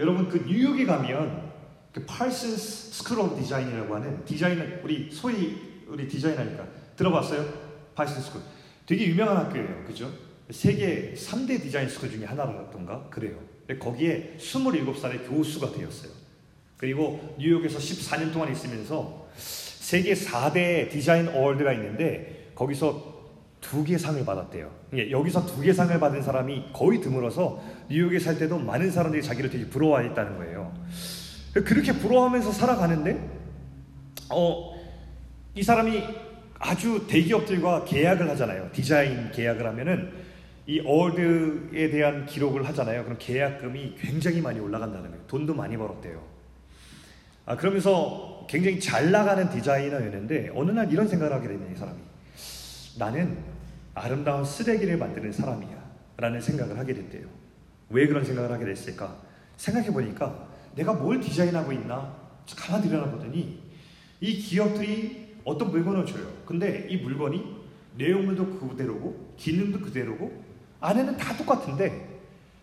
여러분 0.00 0.28
그 0.28 0.38
뉴욕에 0.38 0.84
가면 0.84 1.52
그 1.92 2.04
Parsons 2.04 2.94
School 2.94 3.20
of 3.20 3.40
Design이라고 3.40 3.94
하는 3.94 4.24
디자이너 4.24 4.64
우리 4.82 5.08
소위 5.12 5.84
우리 5.86 6.08
디자이너니까 6.08 6.66
들어봤어요? 6.96 7.46
Parsons 7.94 8.20
School 8.20 8.40
되게 8.86 9.06
유명한 9.06 9.36
학교예요. 9.36 9.84
그죠? 9.84 10.12
세계 10.50 11.14
3대 11.14 11.62
디자인 11.62 11.88
스쿨 11.88 12.10
중에 12.10 12.24
하나라던가 12.24 13.08
그래요. 13.08 13.38
거기에 13.78 14.36
27살의 14.38 15.28
교수가 15.28 15.72
되었어요. 15.72 16.10
그리고 16.76 17.36
뉴욕에서 17.38 17.78
14년 17.78 18.32
동안 18.32 18.50
있으면서 18.50 19.28
세계 19.82 20.14
4대 20.14 20.88
디자인 20.90 21.26
award가 21.28 21.72
있는데 21.72 22.52
거기서 22.54 23.10
두 23.60 23.84
개 23.84 23.98
상을 23.98 24.24
받았대요. 24.24 24.70
여기서 25.10 25.44
두 25.46 25.60
개 25.62 25.72
상을 25.72 25.98
받은 25.98 26.22
사람이 26.22 26.66
거의 26.72 27.00
드물어서 27.00 27.60
뉴욕에 27.90 28.20
살 28.20 28.38
때도 28.38 28.58
많은 28.58 28.92
사람들이 28.92 29.22
자기를 29.22 29.50
되게 29.50 29.66
부러워했다는 29.68 30.38
거예요. 30.38 30.72
그렇게 31.52 31.92
부러워하면서 31.92 32.52
살아가는데, 32.52 33.28
어, 34.30 34.72
이 35.56 35.62
사람이 35.64 36.00
아주 36.60 37.04
대기업들과 37.08 37.84
계약을 37.84 38.30
하잖아요. 38.30 38.70
디자인 38.72 39.32
계약을 39.32 39.66
하면은 39.66 40.12
이 40.68 40.78
어워드에 40.80 41.90
대한 41.90 42.24
기록을 42.26 42.68
하잖아요. 42.68 43.02
그럼 43.02 43.16
계약금이 43.18 43.96
굉장히 43.98 44.40
많이 44.40 44.60
올라간다는 44.60 45.10
거예요. 45.10 45.24
돈도 45.26 45.54
많이 45.54 45.76
벌었대요. 45.76 46.22
아, 47.46 47.56
그러면서 47.56 48.31
굉장히 48.52 48.78
잘 48.78 49.10
나가는 49.10 49.48
디자이너였는데 49.48 50.52
어느 50.54 50.70
날 50.72 50.92
이런 50.92 51.08
생각을 51.08 51.34
하게 51.34 51.48
되네, 51.48 51.72
이 51.72 51.74
사람이. 51.74 51.98
나는 52.98 53.38
아름다운 53.94 54.44
쓰레기를 54.44 54.98
만드는 54.98 55.32
사람이야. 55.32 55.82
라는 56.18 56.38
생각을 56.38 56.78
하게 56.78 56.92
됐대요. 56.92 57.26
왜 57.88 58.06
그런 58.06 58.22
생각을 58.22 58.52
하게 58.52 58.66
됐을까? 58.66 59.16
생각해 59.56 59.90
보니까 59.90 60.48
내가 60.74 60.92
뭘 60.92 61.18
디자인하고 61.18 61.72
있나? 61.72 62.14
가만히 62.54 62.90
들여다보더니 62.90 63.58
이 64.20 64.34
기업들이 64.34 65.34
어떤 65.44 65.70
물건을 65.70 66.04
줘요. 66.04 66.26
근데 66.44 66.86
이 66.90 66.98
물건이 66.98 67.42
내용물도 67.96 68.58
그대로고 68.58 69.34
기능도 69.38 69.80
그대로고 69.80 70.44
안에는 70.78 71.16
다 71.16 71.34
똑같은데 71.38 72.20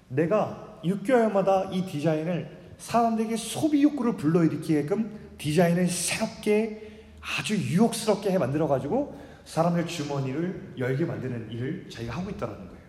내가 0.09 0.79
6개월마다 0.83 1.73
이 1.73 1.83
디자인을 1.83 2.75
사람들에게 2.77 3.35
소비 3.35 3.81
욕구를 3.81 4.17
불러일으키게끔 4.17 5.18
디자인을 5.39 5.87
새롭게 5.87 7.05
아주 7.21 7.57
유혹스럽게 7.57 8.29
해 8.31 8.37
만들어 8.37 8.67
가지고 8.67 9.19
사람의 9.45 9.87
주머니를 9.87 10.75
열게 10.77 11.05
만드는 11.05 11.49
일을 11.51 11.89
자기가 11.89 12.17
하고 12.17 12.29
있다는 12.29 12.55
거예요. 12.55 12.79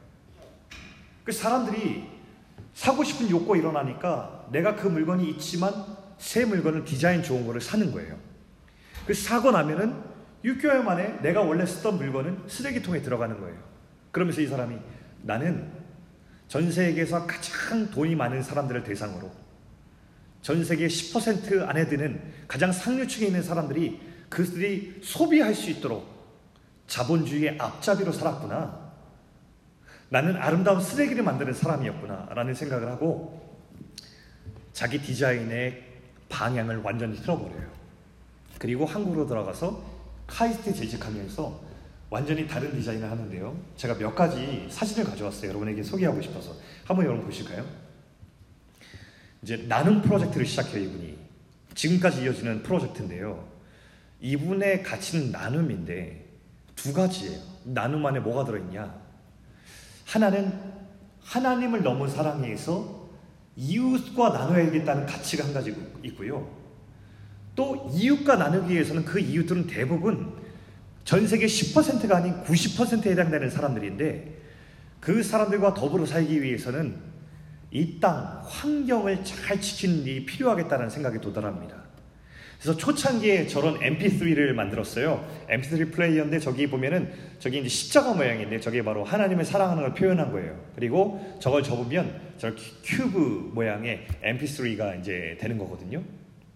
그 1.25 1.33
사람들이 1.33 2.07
사고 2.75 3.03
싶은 3.03 3.31
욕구가 3.31 3.57
일어나니까 3.57 4.49
내가 4.53 4.77
그 4.77 4.89
물건이 4.89 5.31
있지만 5.31 5.73
새 6.19 6.45
물건을 6.45 6.85
디자인 6.85 7.23
좋은 7.23 7.47
거를 7.47 7.61
사는 7.61 7.91
거예요. 7.91 8.19
그 9.07 9.15
사고 9.15 9.51
나면은 9.51 10.03
6개월 10.45 10.83
만에 10.83 11.21
내가 11.23 11.43
원래 11.43 11.65
쓰던 11.65 11.97
물건은 11.97 12.45
쓰레기통에 12.47 13.03
들어가는 13.03 13.41
거예요. 13.41 13.57
그러면서 14.11 14.41
이 14.41 14.47
사람이 14.47 14.77
나는 15.23 15.71
전 16.49 16.71
세계에서 16.71 17.27
가장 17.27 17.91
돈이 17.91 18.17
많은 18.17 18.43
사람들을 18.43 18.83
대상으로 18.83 19.31
전 20.43 20.65
세계 20.65 20.87
10% 20.87 21.69
안에 21.69 21.87
드는 21.87 22.21
가장 22.49 22.73
상류층에 22.73 23.27
있는 23.27 23.43
사람들이 23.43 24.01
그들이 24.29 25.01
소비할 25.03 25.55
수 25.55 25.71
있도록 25.71 26.07
자본주의의 26.87 27.59
앞잡이로 27.59 28.13
살았구나. 28.13 28.91
나는 30.09 30.37
아름다운 30.37 30.81
쓰레기를 30.81 31.23
만드는 31.23 31.53
사람이었구나. 31.53 32.31
라는 32.35 32.55
생각을 32.55 32.89
하고 32.89 33.59
자기 34.73 35.01
디자인의 35.01 35.85
방향을 36.29 36.79
완전히 36.79 37.17
틀어버려요. 37.17 37.71
그리고 38.59 38.87
한국으로 38.87 39.27
들어가서 39.27 39.83
카이스트 40.27 40.75
재직하면서 40.75 41.71
완전히 42.09 42.47
다른 42.47 42.73
디자인을 42.73 43.09
하는데요. 43.09 43.57
제가 43.77 43.97
몇 43.99 44.15
가지 44.15 44.67
사진을 44.69 45.05
가져왔어요. 45.05 45.51
여러분에게 45.51 45.83
소개하고 45.83 46.21
싶어서. 46.21 46.55
한번 46.85 47.07
여러분 47.07 47.25
보실까요? 47.25 47.65
이제 49.43 49.65
나눔 49.69 50.03
프로젝트를 50.03 50.47
시작해요, 50.47 50.85
이분이. 50.85 51.19
지금까지 51.75 52.23
이어지는 52.25 52.63
프로젝트인데요. 52.63 53.49
이분의 54.21 54.83
가치는 54.83 55.31
나눔인데 55.33 56.27
두 56.77 56.93
가지예요. 56.93 57.41
나눔 57.65 58.05
안에 58.05 58.21
뭐가 58.21 58.45
들어있냐? 58.45 58.95
하나는 60.07 60.53
하나님을 61.23 61.83
넘은 61.83 62.09
사랑에서 62.09 63.09
이웃과 63.57 64.31
나눠야겠다는 64.31 65.07
가치가 65.07 65.45
한 65.45 65.55
가지 65.55 65.75
있고요. 66.05 66.51
또 67.55 67.91
이웃과 67.95 68.37
나누기 68.37 68.75
위해서는 68.75 69.05
그 69.05 69.21
이웃들은 69.21 69.67
대부분 69.67 70.35
전 71.05 71.27
세계 71.27 71.47
10%가 71.47 72.17
아닌 72.17 72.43
90%에 72.45 73.13
해당되는 73.13 73.51
사람들인데 73.51 74.41
그 75.01 75.23
사람들과 75.23 75.75
더불어 75.75 76.07
살기 76.07 76.43
위해서는 76.43 77.10
이 77.73 78.01
땅 78.01 78.43
환경을 78.45 79.25
잘 79.25 79.61
지키는 79.61 80.05
일이 80.05 80.27
필요하겠다는 80.27 80.91
생각에 80.91 81.21
도달합니다. 81.21 81.91
그래서 82.61 82.77
초창기에 82.77 83.47
저런 83.47 83.79
MP3를 83.79 84.53
만들었어요. 84.53 85.27
MP3 85.49 85.93
플레이어인데 85.93 86.41
저기 86.41 86.67
보면은 86.67 87.11
저기 87.39 87.59
이제 87.61 87.69
십자가 87.69 88.13
모양인데 88.13 88.61
저게 88.61 88.83
바로 88.85 89.03
하나님을 89.03 89.47
사랑하는 89.47 89.83
걸 89.83 89.95
표현한 89.95 90.31
거예요. 90.31 90.61
그리고 90.75 91.39
저걸 91.41 91.63
접으면 91.63 92.21
저 92.37 92.53
큐브 92.85 93.53
모양의 93.55 94.07
MP3가 94.23 95.01
이제 95.01 95.39
되는 95.41 95.57
거거든요. 95.57 96.03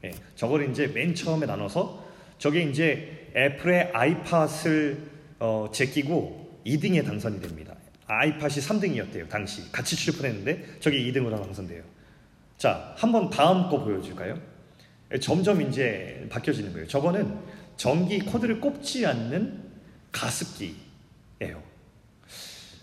예, 0.05 0.11
저걸 0.35 0.69
이제 0.71 0.89
맨 0.89 1.15
처음에 1.15 1.47
나눠서 1.47 2.05
저게 2.39 2.65
이제 2.65 3.31
애플의 3.35 3.93
아이팟을 3.95 4.99
어, 5.39 5.69
제끼고 5.73 6.61
2등에 6.67 7.05
당선이 7.05 7.41
됩니다. 7.41 7.75
아이팟이 8.07 8.55
3등이었대요. 8.55 9.29
당시 9.29 9.71
같이 9.73 9.97
출품했는데 9.97 10.81
저게 10.81 10.99
2등으로 10.99 11.31
당선돼요. 11.43 11.83
자, 12.59 12.95
한번 12.97 13.31
다음 13.31 13.69
거 13.69 13.83
보여줄까요? 13.83 14.39
점점 15.21 15.63
이제 15.63 16.27
바뀌어지는 16.31 16.73
거예요. 16.73 16.87
저거는 16.87 17.39
전기 17.77 18.19
코드를 18.21 18.61
꼽지 18.61 19.07
않는 19.07 19.63
가습기예요. 20.13 20.75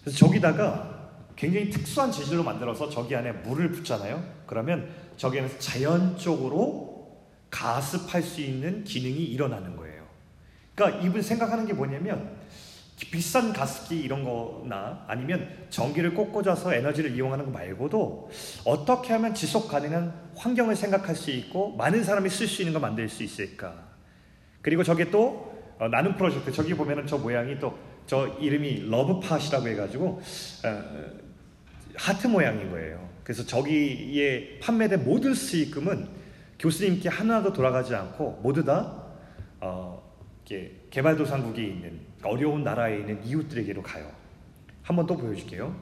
그래서 0.02 0.18
저기다가 0.18 1.02
굉장히 1.36 1.70
특수한 1.70 2.12
재질로 2.12 2.44
만들어서 2.44 2.90
저기 2.90 3.16
안에 3.16 3.32
물을 3.32 3.72
붓잖아요. 3.72 4.24
그러면 4.46 4.90
저기에서 5.18 5.58
자연적으로 5.60 6.92
가습할 7.50 8.22
수 8.22 8.42
있는 8.42 8.84
기능이 8.84 9.24
일어나는 9.26 9.76
거예요. 9.76 10.08
그러니까 10.76 11.06
이분 11.06 11.22
생각하는 11.22 11.66
게 11.66 11.74
뭐냐면 11.74 12.41
비싼 13.10 13.54
가습기 13.54 14.00
이런 14.00 14.24
거나 14.24 15.06
아니면 15.08 15.50
전기를 15.70 16.14
꼭 16.14 16.32
꽂아서 16.32 16.74
에너지를 16.74 17.16
이용하는 17.16 17.46
거 17.46 17.52
말고도 17.52 18.30
어떻게 18.66 19.14
하면 19.14 19.34
지속 19.34 19.68
가능한 19.68 20.32
환경을 20.36 20.76
생각할 20.76 21.16
수 21.16 21.32
있고 21.32 21.76
많은 21.76 22.04
사람이 22.04 22.30
쓸 22.30 22.48
수 22.48 22.62
있는 22.62 22.74
거 22.74 22.80
만들 22.80 23.10
수 23.10 23.24
있을까? 23.24 23.74
그리고 24.62 24.84
저게 24.84 25.10
또 25.10 25.52
어, 25.80 25.88
나눔 25.88 26.16
프로젝트 26.16 26.52
저기 26.52 26.74
보면은 26.76 27.08
저 27.08 27.18
모양이 27.18 27.60
또 27.60 27.92
저 28.06 28.28
이름이 28.40 28.90
러브팟이라고 28.90 29.68
해가지고 29.70 30.06
어, 30.66 30.84
하트 31.96 32.28
모양인 32.28 32.70
거예요. 32.72 33.10
그래서 33.24 33.46
저기에 33.46 34.60
판매된 34.60 35.06
모든 35.06 35.34
수익금은 35.34 36.10
교수님께 36.60 37.10
하나도 37.10 37.54
돌아가지 37.54 37.96
않고 37.96 38.42
모두 38.44 38.64
다 38.64 39.04
어, 39.60 40.11
개발도상국에 40.90 41.64
있는 41.64 42.00
어려운 42.24 42.64
나라에 42.64 43.00
있는 43.00 43.24
이웃들에게로 43.26 43.82
가요. 43.84 44.12
한 44.84 44.96
번 44.96 45.06
또 45.08 45.16
보여줄게요. 45.18 45.76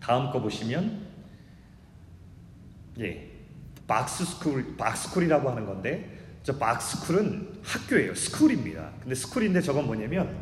다음 0.00 0.30
거 0.30 0.40
보시면 0.40 1.06
예, 3.00 3.30
박스스쿨, 3.86 4.76
박스쿨이라고 4.76 5.50
하는 5.50 5.64
건데 5.66 6.18
저 6.42 6.56
박스쿨은 6.58 7.60
학교예요. 7.62 8.14
스쿨입니다. 8.14 8.90
근데 9.00 9.14
스쿨인데 9.14 9.60
저건 9.60 9.86
뭐냐면 9.86 10.34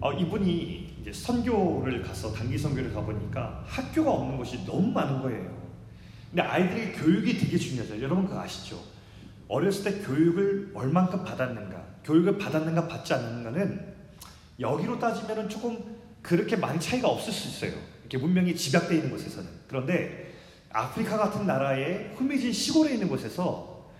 어, 0.00 0.12
이분이 0.12 0.96
이제 1.00 1.12
선교를 1.12 2.02
가서 2.02 2.32
단기 2.32 2.58
선교를 2.58 2.92
가보니까 2.92 3.64
학교가 3.66 4.10
없는 4.10 4.36
곳이 4.36 4.64
너무 4.66 4.88
많은 4.92 5.22
거예요. 5.22 5.58
근데 6.30 6.42
아이들의 6.42 6.92
교육이 6.92 7.38
되게 7.38 7.56
중요하죠. 7.56 8.00
여러분 8.02 8.26
그거 8.26 8.40
아시죠? 8.40 8.78
어렸을 9.48 9.84
때 9.92 10.04
교육을 10.06 10.72
얼만큼 10.74 11.24
받았는가, 11.24 11.86
교육을 12.04 12.38
받았는가 12.38 12.88
받지 12.88 13.14
않는가는 13.14 13.94
여기로 14.60 14.98
따지면 14.98 15.48
조금 15.48 15.98
그렇게 16.22 16.56
많이 16.56 16.80
차이가 16.80 17.08
없을 17.08 17.32
수 17.32 17.48
있어요. 17.48 17.80
이렇게 18.02 18.18
문명이 18.18 18.54
집약되어 18.56 18.96
있는 18.96 19.10
곳에서는. 19.10 19.48
그런데 19.68 20.32
아프리카 20.70 21.16
같은 21.16 21.46
나라의 21.46 22.12
흠해진 22.16 22.52
시골에 22.52 22.94
있는 22.94 23.08
곳에서 23.08 23.90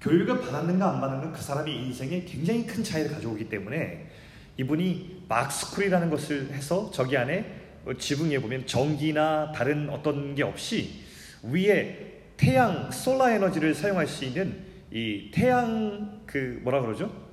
교육을 0.00 0.40
받았는가 0.40 0.90
안 0.90 1.00
받았는가 1.00 1.36
그 1.36 1.42
사람의 1.42 1.74
인생에 1.74 2.24
굉장히 2.24 2.66
큰 2.66 2.82
차이를 2.82 3.12
가져오기 3.12 3.48
때문에 3.48 4.08
이분이 4.56 5.24
막스쿨이라는 5.28 6.10
것을 6.10 6.52
해서 6.52 6.90
저기 6.92 7.16
안에 7.16 7.58
지붕에 7.98 8.40
보면 8.40 8.66
전기나 8.66 9.52
다른 9.52 9.88
어떤 9.88 10.34
게 10.34 10.42
없이 10.42 11.02
위에 11.42 12.22
태양 12.36 12.90
solar 12.90 13.32
energy를 13.34 13.74
사용할 13.74 14.06
수 14.06 14.24
있는 14.24 14.64
이 14.90 15.30
태양 15.32 16.22
그 16.26 16.60
뭐라 16.62 16.80
그러죠? 16.80 17.27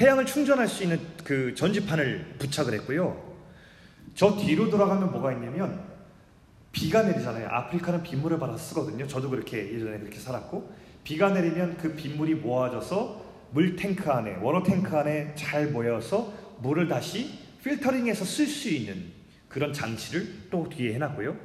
태양을 0.00 0.24
충전할 0.24 0.66
수 0.66 0.82
있는 0.82 0.98
그 1.24 1.54
전지판을 1.54 2.36
부착을 2.38 2.72
했고요. 2.72 3.36
저 4.14 4.34
뒤로 4.34 4.70
돌아가면 4.70 5.12
뭐가 5.12 5.30
있냐면 5.32 5.78
비가 6.72 7.02
내리잖아요. 7.02 7.46
아프리카는 7.46 8.02
빗물을 8.02 8.38
받아 8.38 8.56
쓰거든요. 8.56 9.06
저도 9.06 9.28
그렇게 9.28 9.58
예전에 9.58 9.98
그렇게 9.98 10.18
살았고 10.18 10.72
비가 11.04 11.28
내리면 11.28 11.76
그 11.76 11.94
빗물이 11.94 12.36
모아져서 12.36 13.50
물 13.50 13.76
탱크 13.76 14.10
안에 14.10 14.36
water 14.40 14.62
tank 14.62 14.96
안에 14.96 15.34
잘 15.34 15.66
모여서 15.66 16.32
물을 16.60 16.88
다시 16.88 17.38
필터링해서 17.62 18.24
쓸 18.24 18.46
수 18.46 18.70
있는 18.70 19.04
그런 19.50 19.70
장치를 19.74 20.48
또 20.50 20.66
뒤에 20.70 20.94
해놨고요. 20.94 21.36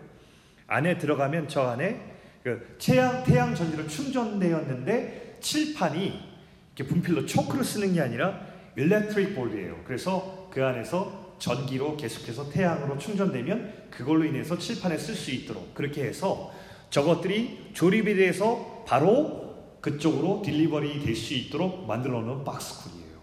안에 0.67 0.97
들어가면 0.97 1.49
저 1.49 1.63
안에 1.63 1.99
그 2.41 2.77
태양 2.79 3.21
태양 3.25 3.53
전지로 3.53 3.85
충전되었는데 3.85 5.39
칠판이 5.41 6.35
이렇게 6.75 6.93
분필로 6.93 7.25
초크를 7.25 7.63
쓰는 7.63 7.93
게 7.93 8.01
아니라 8.01 8.54
electric 8.75 9.35
board예요. 9.35 9.81
그래서 9.85 10.49
그 10.51 10.63
안에서 10.63 11.35
전기로 11.39 11.97
계속해서 11.97 12.49
태양으로 12.49 12.97
충전되면 12.97 13.89
그걸로 13.91 14.25
인해서 14.25 14.57
칠판에 14.57 14.97
쓸 14.97 15.15
수 15.15 15.31
있도록 15.31 15.73
그렇게 15.73 16.03
해서 16.03 16.51
저것들이 16.89 17.71
조립이 17.73 18.15
돼서 18.15 18.83
바로 18.87 19.45
그쪽으로 19.81 20.41
delivery 20.43 21.03
될 21.03 21.15
수 21.15 21.33
있도록 21.33 21.85
만들어 21.85 22.21
놓은 22.21 22.43
박스쿨이에요. 22.43 23.19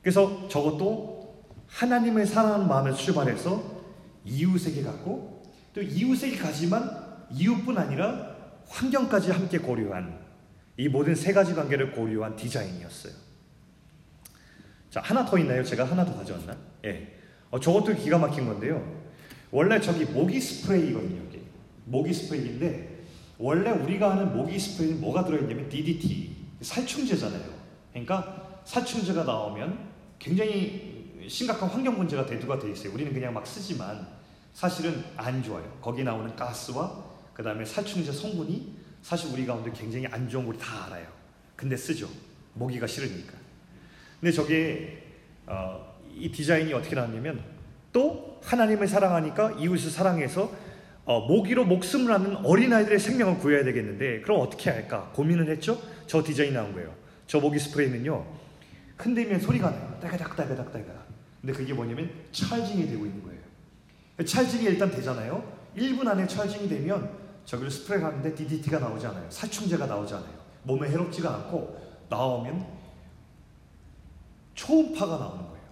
그래서 0.00 0.48
저것도 0.48 1.44
하나님을 1.66 2.26
사랑하는 2.26 2.68
마음에 2.68 2.92
출발해서 2.92 3.62
이웃에게 4.24 4.82
갖고 4.82 5.42
또 5.74 5.82
이웃에게 5.82 6.36
가지만 6.36 6.88
이웃뿐 7.32 7.76
아니라 7.76 8.34
환경까지 8.68 9.30
함께 9.32 9.58
고려한 9.58 10.23
이 10.76 10.88
모든 10.88 11.14
세 11.14 11.32
가지 11.32 11.54
관계를 11.54 11.92
고려한 11.92 12.36
디자인이었어요. 12.36 13.12
자, 14.90 15.00
하나 15.00 15.24
더 15.24 15.38
있나요? 15.38 15.62
제가 15.62 15.84
하나 15.84 16.04
더 16.04 16.14
가져왔나? 16.14 16.56
예. 16.84 17.14
어, 17.50 17.60
저것도 17.60 17.94
기가 17.96 18.18
막힌 18.18 18.46
건데요. 18.46 19.02
원래 19.50 19.80
저기 19.80 20.04
모기 20.04 20.40
스프레이거든요, 20.40 21.22
이게. 21.28 21.40
모기 21.84 22.12
스프레이인데, 22.12 23.04
원래 23.38 23.70
우리가 23.70 24.12
하는 24.12 24.36
모기 24.36 24.58
스프레이는 24.58 25.00
뭐가 25.00 25.24
들어있냐면 25.24 25.68
DDT, 25.68 26.36
살충제잖아요. 26.60 27.54
그러니까 27.90 28.60
살충제가 28.64 29.24
나오면 29.24 29.78
굉장히 30.18 30.94
심각한 31.28 31.68
환경 31.68 31.96
문제가 31.96 32.26
대두가 32.26 32.58
돼 32.58 32.70
있어요. 32.70 32.92
우리는 32.92 33.12
그냥 33.12 33.32
막 33.34 33.46
쓰지만 33.46 34.06
사실은 34.52 35.04
안 35.16 35.42
좋아요. 35.42 35.78
거기 35.80 36.04
나오는 36.04 36.34
가스와 36.34 37.04
그 37.32 37.42
다음에 37.42 37.64
살충제 37.64 38.12
성분이 38.12 38.83
사실 39.04 39.30
우리 39.30 39.44
가운데 39.44 39.70
굉장히 39.70 40.06
안 40.06 40.26
좋은 40.26 40.46
걸다 40.46 40.86
알아요. 40.86 41.06
근데 41.54 41.76
쓰죠. 41.76 42.08
모기가 42.54 42.86
싫으니까. 42.86 43.34
근데 44.18 44.32
저게 44.32 45.04
어, 45.44 45.94
이 46.16 46.32
디자인이 46.32 46.72
어떻게 46.72 46.96
나왔냐면 46.96 47.44
또 47.92 48.40
하나님을 48.42 48.88
사랑하니까 48.88 49.56
이웃을 49.58 49.90
사랑해서 49.90 50.50
어, 51.04 51.20
모기로 51.20 51.66
목숨을 51.66 52.14
하는 52.14 52.36
어린아이들의 52.46 52.98
생명을 52.98 53.40
구해야 53.40 53.62
되겠는데 53.62 54.22
그럼 54.22 54.40
어떻게 54.40 54.70
할까 54.70 55.10
고민을 55.14 55.50
했죠. 55.50 55.78
저 56.06 56.24
디자인이 56.24 56.54
나온 56.54 56.72
거예요. 56.72 56.94
저 57.26 57.40
모기 57.40 57.58
스프레이는요. 57.58 58.24
흔들면 58.96 59.38
소리가 59.38 59.68
나요. 59.68 59.98
따가닥 60.00 60.34
따가닥 60.34 60.72
따가닥. 60.72 61.06
근데 61.42 61.52
그게 61.52 61.74
뭐냐면 61.74 62.10
찰징이 62.32 62.86
되고 62.86 63.04
있는 63.04 63.22
거예요. 63.22 63.38
찰징이 64.24 64.64
일단 64.64 64.90
되잖아요. 64.90 65.46
1분 65.76 66.08
안에 66.08 66.26
찰징이 66.26 66.70
되면 66.70 67.23
저기를 67.44 67.70
스프레이를 67.70 68.06
하는데 68.06 68.34
DDT가 68.34 68.78
나오지 68.78 69.06
않아요. 69.06 69.30
살충제가 69.30 69.86
나오지 69.86 70.14
않아요. 70.14 70.34
몸에 70.62 70.88
해롭지가 70.88 71.34
않고 71.34 72.04
나오면 72.08 72.66
초음파가 74.54 75.18
나오는 75.18 75.44
거예요. 75.44 75.64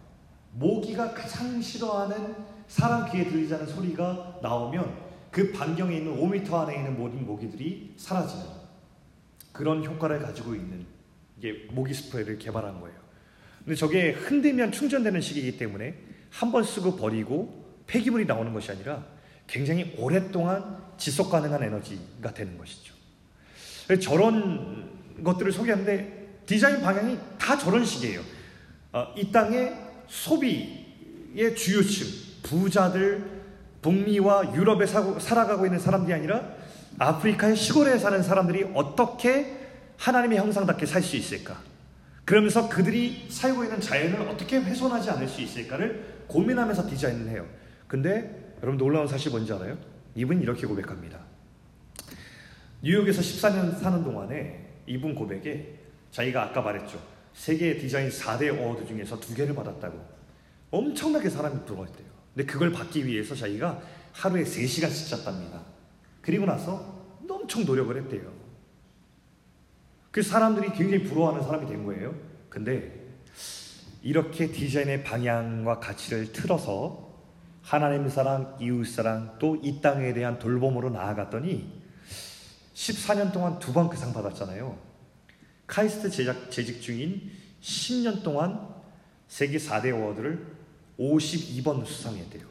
모기가 0.52 1.14
가장 1.14 1.60
싫어하는 1.62 2.34
사람 2.68 3.10
귀에 3.10 3.24
들리지 3.24 3.54
않는 3.54 3.66
소리가 3.66 4.38
나오면 4.42 5.12
그 5.30 5.50
반경에 5.52 5.96
있는 5.96 6.16
5m 6.18 6.52
안에 6.52 6.76
있는 6.76 6.98
모든 6.98 7.24
모기들이 7.24 7.94
사라지는 7.96 8.44
그런 9.52 9.84
효과를 9.84 10.20
가지고 10.20 10.54
있는 10.54 10.86
이게 11.38 11.66
모기 11.72 11.94
스프레이를 11.94 12.38
개발한 12.38 12.80
거예요. 12.80 12.96
근데 13.58 13.74
저게 13.76 14.10
흔들면 14.12 14.72
충전되는 14.72 15.20
시기이기 15.20 15.56
때문에 15.56 15.94
한 16.30 16.50
번 16.50 16.64
쓰고 16.64 16.96
버리고 16.96 17.62
폐기물이 17.86 18.24
나오는 18.26 18.52
것이 18.52 18.70
아니라 18.70 19.04
굉장히 19.52 19.94
오랫동안 19.98 20.78
지속 20.96 21.28
가능한 21.28 21.62
에너지가 21.62 22.32
되는 22.32 22.56
것이죠. 22.56 22.94
저런 24.00 24.88
것들을 25.22 25.52
소개하는데 25.52 26.40
디자인 26.46 26.80
방향이 26.80 27.18
다 27.38 27.58
저런 27.58 27.84
식이에요. 27.84 28.22
어, 28.92 29.12
이 29.14 29.30
땅의 29.30 29.76
소비의 30.08 31.54
주요층, 31.54 32.06
부자들, 32.42 33.42
북미와 33.82 34.54
유럽에 34.54 34.86
살아가고 34.86 35.66
있는 35.66 35.78
사람들이 35.78 36.14
아니라 36.14 36.54
아프리카의 36.98 37.54
시골에 37.54 37.98
사는 37.98 38.22
사람들이 38.22 38.70
어떻게 38.72 39.58
하나님의 39.98 40.38
형상답게 40.38 40.86
살 40.86 41.02
수 41.02 41.16
있을까? 41.16 41.60
그러면서 42.24 42.70
그들이 42.70 43.26
살고 43.28 43.64
있는 43.64 43.80
자연을 43.82 44.28
어떻게 44.28 44.56
훼손하지 44.56 45.10
않을 45.10 45.28
수 45.28 45.42
있을까를 45.42 46.24
고민하면서 46.28 46.88
디자인을 46.88 47.28
해요. 47.28 47.46
근데 47.86 48.41
여러분 48.62 48.78
놀라운 48.78 49.08
사실 49.08 49.30
뭔지 49.30 49.52
알아요? 49.52 49.76
이분이 50.14 50.42
이렇게 50.42 50.66
고백합니다. 50.66 51.18
뉴욕에서 52.80 53.20
14년 53.20 53.78
사는 53.78 54.04
동안에 54.04 54.82
이분 54.86 55.14
고백에 55.14 55.80
자기가 56.10 56.42
아까 56.42 56.62
말했죠. 56.62 57.00
세계 57.34 57.76
디자인 57.76 58.08
4대 58.08 58.56
award 58.56 58.86
중에서 58.86 59.18
두 59.18 59.34
개를 59.34 59.54
받았다고 59.54 59.98
엄청나게 60.70 61.28
사람이 61.28 61.64
들어왔대요. 61.64 62.06
근데 62.34 62.46
그걸 62.50 62.72
받기 62.72 63.06
위해서 63.06 63.34
자기가 63.34 63.80
하루에 64.12 64.44
3시간씩 64.44 65.10
잤답니다. 65.10 65.62
그리고 66.20 66.46
나서 66.46 67.02
엄청 67.28 67.64
노력을 67.64 67.96
했대요. 67.96 68.32
그 70.10 70.22
사람들이 70.22 70.72
굉장히 70.72 71.02
부러워하는 71.04 71.42
사람이 71.42 71.66
된 71.66 71.84
거예요. 71.84 72.14
근데 72.48 73.02
이렇게 74.02 74.50
디자인의 74.52 75.02
방향과 75.02 75.80
가치를 75.80 76.32
틀어서 76.32 77.11
하나님 77.62 78.08
사랑, 78.08 78.56
이웃 78.60 78.84
사랑, 78.86 79.38
또 79.38 79.56
이 79.62 79.80
땅에 79.80 80.12
대한 80.12 80.38
돌봄으로 80.38 80.90
나아갔더니 80.90 81.80
14년 82.74 83.32
동안 83.32 83.58
두 83.58 83.72
번 83.72 83.88
그 83.88 83.96
상 83.96 84.12
받았잖아요. 84.12 84.76
카이스트 85.66 86.10
제작, 86.10 86.50
재직 86.50 86.82
중인 86.82 87.30
10년 87.62 88.22
동안 88.22 88.68
세계 89.28 89.58
4대 89.58 89.92
어워드를 89.94 90.46
52번 90.98 91.86
수상했대요. 91.86 92.46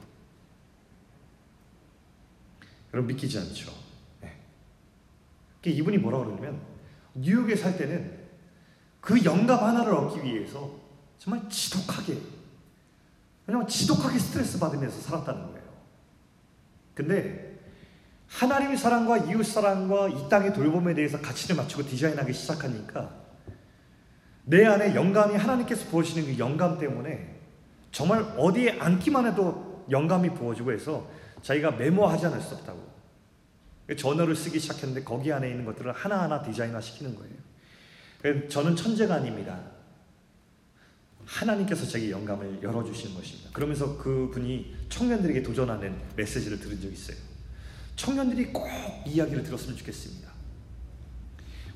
여러분 2.94 3.08
믿기지 3.08 3.38
않죠? 3.38 3.72
네. 4.22 4.36
이분이 5.66 5.98
뭐라 6.00 6.20
그러냐면 6.20 6.62
뉴욕에 7.14 7.56
살 7.56 7.78
때는 7.78 8.20
그 9.00 9.24
영감 9.24 9.64
하나를 9.64 9.94
얻기 9.94 10.24
위해서 10.24 10.80
정말 11.18 11.48
지독하게 11.50 12.18
왜냐면 13.52 13.68
지독하게 13.68 14.18
스트레스 14.18 14.58
받으면서 14.58 15.02
살았다는 15.02 15.42
거예요. 15.48 15.62
근데 16.94 17.60
하나님의 18.28 18.78
사랑과 18.78 19.18
이웃 19.18 19.44
사랑과 19.44 20.08
이 20.08 20.30
땅의 20.30 20.54
돌봄에 20.54 20.94
대해서 20.94 21.20
가치를 21.20 21.58
맞추고 21.58 21.84
디자인하기 21.84 22.32
시작하니까 22.32 23.14
내 24.46 24.66
안에 24.66 24.96
영감이 24.96 25.36
하나님께서 25.36 25.90
부어주시는 25.90 26.28
그 26.28 26.40
영감 26.40 26.80
때문에 26.80 27.42
정말 27.92 28.24
어디에 28.38 28.80
앉기만 28.80 29.28
해도 29.28 29.86
영감이 29.92 30.34
부어지고 30.34 30.72
해서 30.72 31.10
자기가 31.42 31.72
메모하지 31.72 32.28
않을 32.28 32.40
수 32.40 32.56
없다고. 32.56 32.90
전어를 33.98 34.38
쓰기 34.38 34.60
시작했는데 34.60 35.04
거기 35.04 35.34
안에 35.34 35.50
있는 35.50 35.66
것들을 35.66 35.92
하나하나 35.92 36.42
디자인화 36.42 36.80
시키는 36.80 37.18
거예요. 37.18 38.48
저는 38.48 38.78
천재가 38.78 39.16
아닙니다. 39.16 39.60
하나님께서 41.32 41.88
제게 41.88 42.12
영감을 42.12 42.60
열어주시는 42.62 43.16
것입니다. 43.16 43.50
그러면서 43.54 43.98
그분이 43.98 44.76
청년들에게 44.90 45.42
도전하는 45.42 45.96
메시지를 46.16 46.60
들은 46.60 46.80
적이 46.82 46.94
있어요. 46.94 47.18
청년들이 47.96 48.48
꼭 48.48 48.68
이야기를 49.06 49.44
들었으면 49.44 49.78
좋겠습니다. 49.78 50.30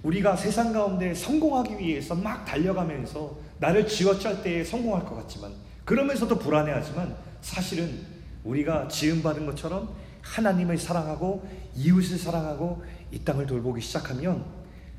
우리가 0.04 0.36
세상 0.36 0.74
가운데 0.74 1.14
성공하기 1.14 1.80
위해서 1.80 2.14
막 2.14 2.46
달려가면서 2.46 3.40
나를 3.60 3.88
쥐어짤 3.88 4.44
때 4.44 4.64
성공할 4.64 5.06
것 5.06 5.16
같지만 5.16 5.54
그러면서도 5.86 6.38
불안해하지만 6.38 7.16
사실은 7.42 8.06
우리가 8.44 8.88
지음받은 8.88 9.46
것처럼 9.46 9.96
하나님을 10.22 10.78
사랑하고 10.78 11.48
이웃을 11.76 12.18
사랑하고 12.18 12.84
이 13.12 13.20
땅을 13.20 13.46
돌보기 13.46 13.82
시작하면 13.82 14.46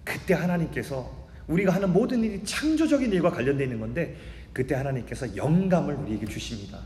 그때 0.02 0.34
하나님께서 0.34 1.26
우리가 1.46 1.72
하는 1.72 1.92
모든 1.92 2.24
일이 2.24 2.42
창조적인 2.44 3.12
일과 3.12 3.30
관련되어 3.30 3.64
있는 3.64 3.78
건데 3.78 4.16
그때 4.56 4.74
하나님께서 4.74 5.36
영감을 5.36 5.96
우리에게 5.96 6.24
주십니다. 6.24 6.80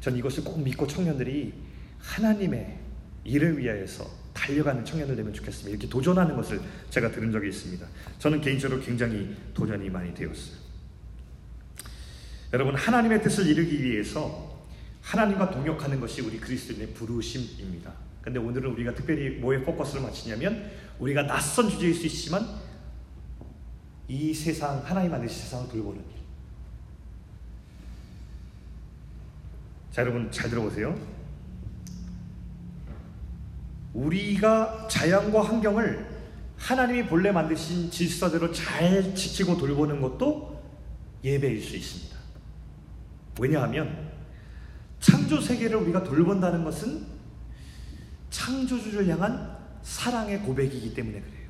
전 0.00 0.16
이것을 0.16 0.42
꼭 0.42 0.58
믿고 0.62 0.86
청년들이 0.86 1.52
하나님의 1.98 2.78
일을 3.24 3.58
위하여서 3.58 4.08
달려가는 4.32 4.86
청년들 4.86 5.14
되면 5.14 5.34
좋겠습니다. 5.34 5.68
이렇게 5.68 5.86
도전하는 5.86 6.34
것을 6.34 6.62
제가 6.88 7.10
들은 7.10 7.30
적이 7.30 7.50
있습니다. 7.50 7.86
저는 8.18 8.40
개인적으로 8.40 8.80
굉장히 8.80 9.36
도전이 9.52 9.90
많이 9.90 10.14
되었어요. 10.14 10.56
여러분 12.54 12.74
하나님의 12.74 13.22
뜻을 13.22 13.46
이루기 13.48 13.82
위해서 13.82 14.58
하나님과 15.02 15.50
동역하는 15.50 16.00
것이 16.00 16.22
우리 16.22 16.40
그리스도인의 16.40 16.94
부르심입니다. 16.94 17.92
근데 18.22 18.38
오늘은 18.38 18.70
우리가 18.70 18.94
특별히 18.94 19.36
뭐에 19.40 19.62
포커스를 19.62 20.00
맞추냐면 20.00 20.70
우리가 20.98 21.26
낯선 21.26 21.68
주제일 21.68 21.94
수 21.94 22.06
있지만 22.06 22.48
이 24.08 24.32
세상 24.32 24.82
하나님 24.82 25.10
만드신 25.10 25.42
세상을 25.42 25.68
돌보는 25.68 26.00
일. 26.00 26.17
자 29.98 30.02
여러분 30.02 30.30
잘 30.30 30.48
들어보세요. 30.48 30.96
우리가 33.92 34.86
자연과 34.88 35.42
환경을 35.42 36.06
하나님이 36.56 37.08
본래 37.08 37.32
만드신 37.32 37.90
질서대로 37.90 38.52
잘 38.52 39.12
지키고 39.16 39.56
돌보는 39.56 40.00
것도 40.00 40.62
예배일 41.24 41.60
수 41.60 41.74
있습니다. 41.74 42.16
왜냐하면 43.40 44.12
창조 45.00 45.40
세계를 45.40 45.78
우리가 45.78 46.04
돌본다는 46.04 46.62
것은 46.62 47.04
창조주를 48.30 49.08
향한 49.08 49.58
사랑의 49.82 50.42
고백이기 50.42 50.94
때문에 50.94 51.20
그래요. 51.20 51.48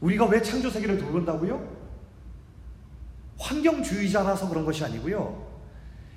우리가 0.00 0.26
왜 0.26 0.40
창조 0.40 0.70
세계를 0.70 0.98
돌본다고요? 0.98 1.78
환경주의자라서 3.38 4.48
그런 4.48 4.64
것이 4.64 4.84
아니고요. 4.84 5.49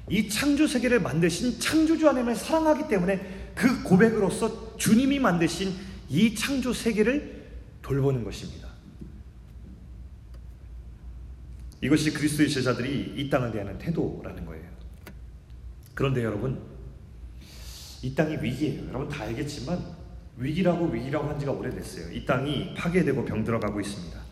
이 0.10 0.28
창조 0.30 0.68
세계를 0.68 1.00
만드신 1.00 1.60
창조주 1.60 2.08
하나님을 2.08 2.36
사랑하기 2.36 2.88
때문에 2.90 3.52
그 3.56 3.84
고백으로서 3.84 4.78
주님이 4.78 5.20
만드신 5.20 5.74
이 6.10 6.36
창조 6.36 6.74
세계를 6.74 7.44
돌보는 7.82 8.24
것입니다. 8.24 8.68
이것이 11.82 12.14
그리스도의 12.14 12.50
제자들이 12.50 13.14
이 13.18 13.30
땅을 13.30 13.52
대하는 13.52 13.78
태도라는 13.78 14.46
거예요. 14.46 14.64
그런데 15.94 16.24
여러분, 16.24 16.62
이 18.02 18.16
땅이 18.16 18.38
위기예요. 18.42 18.88
여러분 18.88 19.10
다 19.10 19.24
알겠지만 19.24 19.80
위기라고 20.38 20.88
위기라고 20.88 21.30
한 21.30 21.40
지가 21.40 21.52
오래됐어요. 21.52 22.12
이 22.12 22.26
땅이 22.26 22.74
파괴되고 22.74 23.26
병들어가고 23.26 23.80
있습니다. 23.80 24.23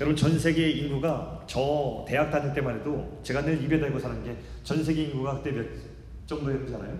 여러분 0.00 0.14
전 0.16 0.38
세계 0.38 0.70
인구가 0.70 1.44
저 1.46 2.04
대학 2.06 2.30
다닐 2.30 2.52
때만 2.54 2.80
해도 2.80 3.20
제가 3.24 3.42
늘 3.42 3.62
입에 3.62 3.80
달고 3.80 3.98
사는 3.98 4.22
게 4.24 4.36
전 4.62 4.84
세계 4.84 5.04
인구가 5.04 5.36
그때 5.38 5.50
몇 5.50 5.66
정도였잖아요. 6.26 6.98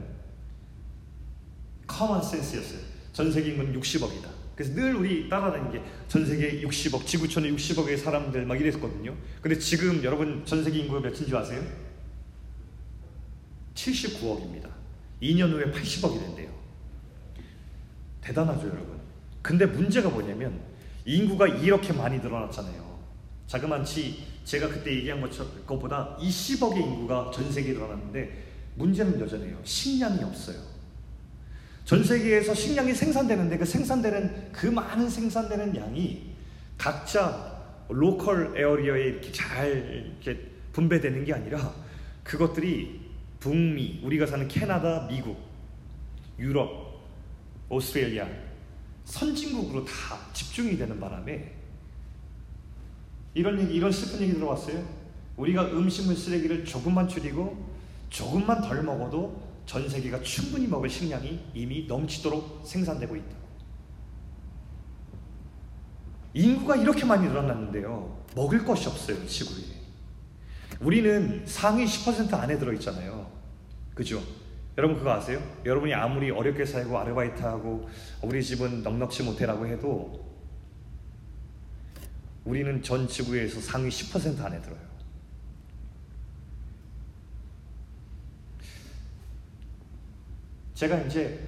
common 1.87 2.23
sense였어요. 2.23 2.81
전 3.13 3.31
세계 3.31 3.51
인구는 3.51 3.79
60억이다. 3.79 4.27
그래서 4.57 4.75
늘 4.75 4.95
우리 4.97 5.29
따라다니는 5.29 5.73
게 5.73 5.83
전 6.09 6.25
세계 6.25 6.63
60억, 6.63 7.05
지구촌에 7.05 7.51
60억의 7.51 7.99
사람들 7.99 8.47
막 8.47 8.59
이랬거든요. 8.59 9.15
근데 9.43 9.59
지금 9.59 10.03
여러분 10.03 10.45
전 10.47 10.65
세계 10.65 10.79
인구가 10.81 11.01
몇인 11.01 11.15
줄 11.15 11.37
아세요? 11.37 11.63
79억입니다. 13.75 14.71
2년 15.23 15.53
후에 15.53 15.71
80억이 15.71 16.21
된대요. 16.21 16.51
대단하죠, 18.23 18.67
여러분. 18.69 18.99
근데 19.43 19.67
문제가 19.67 20.09
뭐냐면 20.09 20.59
인구가 21.05 21.47
이렇게 21.47 21.93
많이 21.93 22.19
늘어났잖아요. 22.19 22.88
자그만치 23.49 24.25
제가 24.45 24.69
그때 24.69 24.95
얘기한 24.95 25.21
것보다 25.67 26.17
20억의 26.21 26.77
인구가 26.77 27.31
전 27.35 27.51
세계에 27.51 27.73
늘어났는데 27.73 28.45
문제는 28.77 29.19
여전해요. 29.19 29.59
식량이 29.65 30.23
없어요. 30.23 30.59
전 31.85 32.05
세계에서 32.05 32.55
식량이 32.55 32.95
생산되는데 32.95 33.59
그 33.59 33.65
생산되는 33.65 34.53
그 34.53 34.67
많은 34.67 35.09
생산되는 35.09 35.77
양이 35.77 36.35
각자 36.77 37.59
로컬 37.89 38.53
에어리어에 38.55 39.05
이렇게 39.05 39.33
잘 39.33 40.15
이렇게 40.23 40.47
분배되는 40.73 41.25
게 41.25 41.33
아니라 41.33 41.75
그것들이 42.23 43.09
북미, 43.41 44.01
우리가 44.05 44.27
사는 44.27 44.47
캐나다, 44.47 45.07
미국, 45.09 45.39
유럽, 46.39 47.03
오스트레일리아, 47.71 48.29
선진국으로 49.07 49.85
다 49.87 50.19
집중이 50.35 50.77
되는 50.77 51.01
바람에 51.01 51.58
이런 53.39 53.61
얘기, 53.61 53.75
이런 53.75 53.93
슬픈 53.93 54.21
얘기 54.23 54.35
들어왔어요. 54.35 54.85
우리가 55.37 55.67
음식물 55.67 56.17
쓰레기를 56.17 56.65
조금만 56.65 57.07
줄이고 57.07 57.57
조금만 58.11 58.61
덜 58.63 58.83
먹어도 58.83 59.41
전 59.65 59.89
세계가 59.89 60.23
충분히 60.23 60.67
먹을 60.67 60.91
식량이 60.91 61.39
이미 61.55 61.87
넘치도록 61.87 62.63
생산되고 62.65 63.15
있다. 63.15 63.37
인구가 66.35 66.75
이렇게 66.75 67.05
많이 67.05 67.29
늘어났는데요. 67.29 68.25
먹을 68.35 68.65
것이 68.65 68.89
없어요, 68.89 69.25
지구에. 69.25 69.77
우리는 70.81 71.47
상위 71.47 71.85
10% 71.85 72.35
안에 72.35 72.59
들어있잖아요. 72.59 73.31
그죠? 73.95 74.21
여러분 74.77 74.99
그거 74.99 75.13
아세요? 75.13 75.41
여러분이 75.65 75.95
아무리 75.95 76.33
어렵게 76.33 76.65
살고 76.65 76.99
아르바이트하고 76.99 77.89
우리 78.23 78.43
집은 78.43 78.83
넉넉지 78.83 79.23
못해라고 79.23 79.67
해도 79.67 80.28
우리는 82.45 82.83
전 82.83 83.07
지구에서 83.07 83.61
상위 83.61 83.89
10% 83.89 84.41
안에 84.41 84.61
들어요. 84.61 84.89
제가 90.75 90.97
이제 91.01 91.39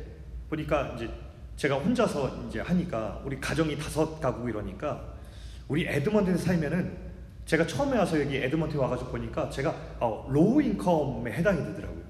보니까 0.48 0.94
이제 0.96 1.08
제가 1.56 1.76
혼자서 1.76 2.46
이제 2.48 2.60
하니까 2.60 3.22
우리 3.24 3.38
가정이 3.38 3.78
다섯 3.78 4.18
가구 4.18 4.48
이러니까 4.48 5.14
우리 5.68 5.86
에드먼튼에 5.86 6.36
살면은 6.36 7.10
제가 7.44 7.66
처음에 7.66 7.96
와서 7.96 8.20
여기 8.20 8.36
에드먼튼에 8.36 8.78
와가지고 8.78 9.10
보니까 9.10 9.48
제가 9.50 9.70
어, 10.00 10.26
low 10.28 10.60
income에 10.60 11.32
해당이 11.32 11.64
되더라고요. 11.64 12.00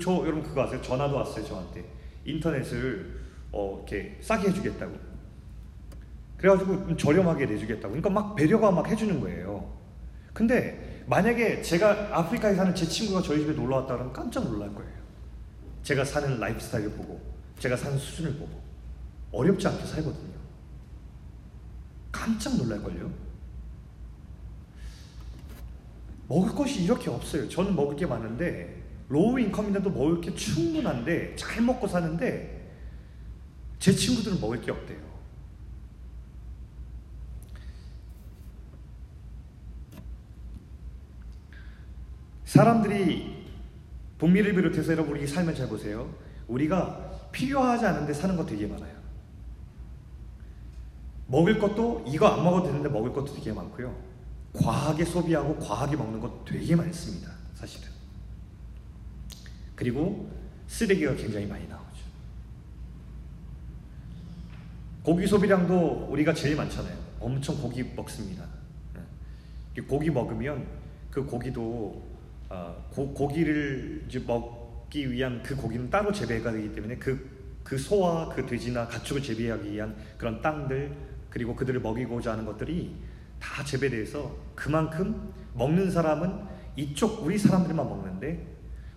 저 0.00 0.12
여러분 0.26 0.42
그거 0.42 0.62
아세요? 0.62 0.80
전화도 0.82 1.14
왔어요 1.14 1.44
저한테 1.44 1.84
인터넷을 2.24 3.20
어, 3.52 3.76
이렇게 3.78 4.18
싸게 4.20 4.48
해주겠다고. 4.48 5.09
그래가지고 6.40 6.86
좀 6.86 6.96
저렴하게 6.96 7.44
내주겠다고. 7.44 7.90
그러니까 7.90 8.08
막 8.08 8.34
배려가 8.34 8.70
막 8.70 8.88
해주는 8.88 9.20
거예요. 9.20 9.70
근데 10.32 11.04
만약에 11.06 11.60
제가 11.60 12.08
아프리카에 12.18 12.54
사는 12.54 12.74
제 12.74 12.86
친구가 12.86 13.20
저희 13.20 13.40
집에 13.40 13.52
놀러 13.52 13.76
왔다 13.76 13.92
그러면 13.94 14.14
깜짝 14.14 14.44
놀랄 14.44 14.74
거예요. 14.74 15.00
제가 15.82 16.02
사는 16.02 16.40
라이프 16.40 16.58
스타일을 16.60 16.92
보고, 16.92 17.20
제가 17.58 17.76
사는 17.76 17.98
수준을 17.98 18.38
보고, 18.38 18.58
어렵지 19.32 19.68
않게 19.68 19.84
살거든요. 19.84 20.30
깜짝 22.10 22.56
놀랄걸요? 22.56 23.10
먹을 26.28 26.54
것이 26.54 26.84
이렇게 26.84 27.10
없어요. 27.10 27.48
저는 27.48 27.76
먹을 27.76 27.96
게 27.96 28.06
많은데, 28.06 28.82
low 29.08 29.38
income인데도 29.38 29.90
먹을 29.90 30.20
게 30.22 30.34
충분한데, 30.34 31.36
잘 31.36 31.62
먹고 31.62 31.86
사는데, 31.86 32.70
제 33.78 33.92
친구들은 33.92 34.40
먹을 34.40 34.60
게 34.62 34.70
없대요. 34.70 35.09
사람들이 42.50 43.46
북미를 44.18 44.56
비롯해서 44.56 44.90
여러분 44.90 45.16
우리 45.16 45.24
삶을 45.24 45.54
잘 45.54 45.68
보세요. 45.68 46.12
우리가 46.48 47.28
필요하지 47.30 47.86
않은데 47.86 48.12
사는 48.12 48.34
거 48.36 48.44
되게 48.44 48.66
많아요. 48.66 48.92
먹을 51.28 51.60
것도 51.60 52.04
이거 52.08 52.26
안 52.26 52.42
먹어도 52.42 52.66
되는데 52.66 52.88
먹을 52.88 53.12
것도 53.12 53.34
되게 53.34 53.52
많고요. 53.52 53.96
과하게 54.52 55.04
소비하고 55.04 55.60
과하게 55.60 55.94
먹는 55.94 56.18
것 56.18 56.44
되게 56.44 56.74
많습니다. 56.74 57.30
사실은. 57.54 57.88
그리고 59.76 60.28
쓰레기가 60.66 61.14
굉장히 61.14 61.46
많이 61.46 61.68
나오죠. 61.68 62.00
고기 65.04 65.24
소비량도 65.24 66.08
우리가 66.10 66.34
제일 66.34 66.56
많잖아요. 66.56 66.98
엄청 67.20 67.62
고기 67.62 67.84
먹습니다. 67.84 68.44
네. 68.96 69.82
고기 69.82 70.10
먹으면 70.10 70.66
그 71.12 71.24
고기도 71.24 72.09
어, 72.50 72.84
고, 72.90 73.28
기를 73.28 74.04
먹기 74.26 75.12
위한 75.12 75.40
그 75.42 75.54
고기는 75.54 75.88
따로 75.88 76.12
재배가 76.12 76.50
되기 76.50 76.74
때문에 76.74 76.96
그, 76.96 77.30
그 77.62 77.78
소와 77.78 78.28
그 78.28 78.44
돼지나 78.44 78.88
가축을 78.88 79.22
재배하기 79.22 79.72
위한 79.72 79.96
그런 80.18 80.42
땅들 80.42 80.92
그리고 81.30 81.54
그들을 81.54 81.80
먹이고자 81.80 82.32
하는 82.32 82.44
것들이 82.44 82.96
다 83.38 83.62
재배돼서 83.64 84.36
그만큼 84.56 85.32
먹는 85.54 85.90
사람은 85.92 86.44
이쪽 86.74 87.24
우리 87.24 87.38
사람들만 87.38 87.88
먹는데 87.88 88.46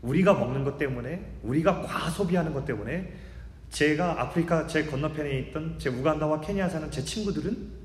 우리가 0.01 0.33
먹는 0.33 0.63
것 0.63 0.77
때문에 0.79 1.37
우리가 1.43 1.83
과소비하는 1.83 2.53
것 2.53 2.65
때문에 2.65 3.13
제가 3.69 4.21
아프리카 4.21 4.65
제 4.65 4.85
건너편에 4.85 5.39
있던 5.39 5.77
제 5.77 5.89
우간다와 5.89 6.41
케냐 6.41 6.67
사는 6.67 6.89
제 6.89 7.03
친구들은 7.03 7.83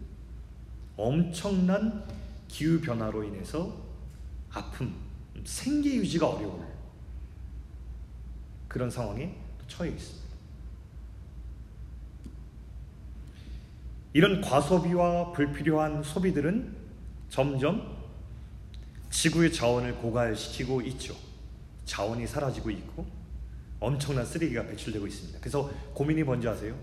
엄청난 0.96 2.04
기후 2.48 2.81
변화로 2.81 3.22
인해서 3.24 3.76
아픔, 4.50 4.94
생계 5.44 5.94
유지가 5.96 6.29
어려운 6.29 6.66
그런 8.68 8.90
상황에 8.90 9.35
처해 9.66 9.90
있습니다. 9.90 10.29
이런 14.12 14.40
과소비와 14.40 15.33
불필요한 15.33 16.03
소비들은 16.03 16.74
점점 17.29 17.96
지구의 19.11 19.53
자원을 19.53 19.96
고갈시키고 19.96 20.83
있죠. 20.83 21.14
자원이 21.85 22.27
사라지고 22.27 22.70
있고 22.70 23.07
엄청난 23.81 24.27
쓰레기가 24.27 24.66
배출되고 24.66 25.07
있습니다. 25.07 25.38
그래서 25.40 25.70
고민이 25.94 26.22
뭔지 26.22 26.48
아세요? 26.48 26.74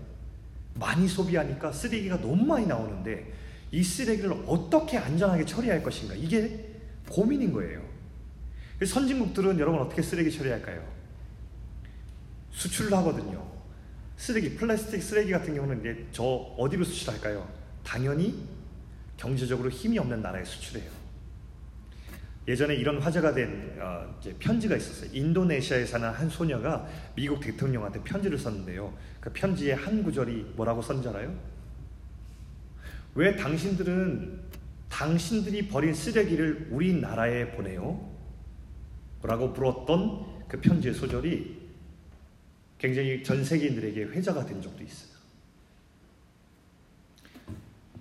많이 0.74 1.08
소비하니까 1.08 1.72
쓰레기가 1.72 2.20
너무 2.20 2.44
많이 2.44 2.66
나오는데 2.66 3.32
이 3.70 3.82
쓰레기를 3.82 4.32
어떻게 4.46 4.96
안전하게 4.96 5.44
처리할 5.44 5.82
것인가 5.82 6.14
이게 6.14 6.70
고민인 7.10 7.52
거예요. 7.52 7.95
선진국들은 8.84 9.58
여러분 9.58 9.80
어떻게 9.80 10.02
쓰레기 10.02 10.30
처리할까요? 10.30 10.84
수출을 12.50 12.92
하거든요. 12.98 13.46
쓰레기, 14.16 14.54
플라스틱 14.56 15.02
쓰레기 15.02 15.30
같은 15.30 15.54
경우는 15.54 15.80
이제 15.80 16.06
저 16.10 16.24
어디로 16.24 16.84
수출할까요? 16.84 17.48
당연히 17.84 18.46
경제적으로 19.16 19.70
힘이 19.70 19.98
없는 19.98 20.20
나라에 20.20 20.44
수출해요. 20.44 20.90
예전에 22.48 22.76
이런 22.76 23.00
화제가 23.00 23.34
된 23.34 23.76
어, 23.80 24.20
편지가 24.38 24.76
있었어요. 24.76 25.10
인도네시아에 25.12 25.84
사는 25.84 26.08
한 26.08 26.28
소녀가 26.28 26.86
미국 27.14 27.40
대통령한테 27.40 28.02
편지를 28.04 28.38
썼는데요. 28.38 28.96
그 29.20 29.32
편지의 29.32 29.74
한 29.74 30.02
구절이 30.02 30.52
뭐라고 30.54 30.80
썼는지 30.80 31.08
알아요? 31.08 31.34
왜 33.14 33.34
당신들은 33.34 34.40
당신들이 34.88 35.68
버린 35.68 35.92
쓰레기를 35.92 36.68
우리나라에 36.70 37.50
보내요? 37.50 38.15
라고 39.26 39.52
불었던 39.52 40.46
그 40.48 40.60
편지의 40.60 40.94
소절이 40.94 41.66
굉장히 42.78 43.22
전 43.24 43.44
세계인들에게 43.44 44.04
회자가 44.04 44.46
된 44.46 44.62
적도 44.62 44.84
있어요. 44.84 45.16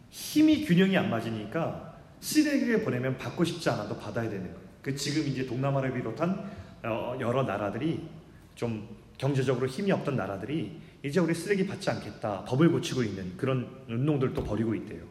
힘이 0.09 0.65
균형이 0.65 0.95
안 0.97 1.09
맞으니까 1.09 1.97
쓰레기를 2.19 2.83
보내면 2.83 3.17
받고 3.17 3.43
싶지 3.43 3.69
않아도 3.69 3.97
받아야 3.97 4.29
되는 4.29 4.45
거예요. 4.45 4.65
그 4.81 4.95
지금 4.95 5.27
이제 5.27 5.45
동남아를 5.45 5.93
비롯한 5.93 6.51
어, 6.83 7.17
여러 7.19 7.43
나라들이 7.43 8.07
좀 8.53 8.87
경제적으로 9.17 9.67
힘이 9.67 9.91
없던 9.91 10.15
나라들이 10.15 10.79
이제 11.03 11.19
우리 11.19 11.33
쓰레기 11.33 11.65
받지 11.65 11.89
않겠다 11.89 12.45
법을 12.45 12.71
고치고 12.71 13.03
있는 13.03 13.35
그런 13.37 13.83
운동들도 13.87 14.43
벌이고 14.43 14.75
있대요. 14.75 15.03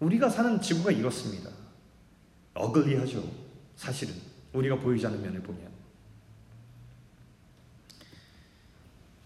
우리가 0.00 0.28
사는 0.28 0.60
지구가 0.60 0.90
이렇습니다. 0.90 1.50
어글리하죠. 2.54 3.22
사실은. 3.76 4.14
우리가 4.56 4.76
보이지 4.76 5.06
않는 5.06 5.22
면을 5.22 5.40
보면 5.42 5.76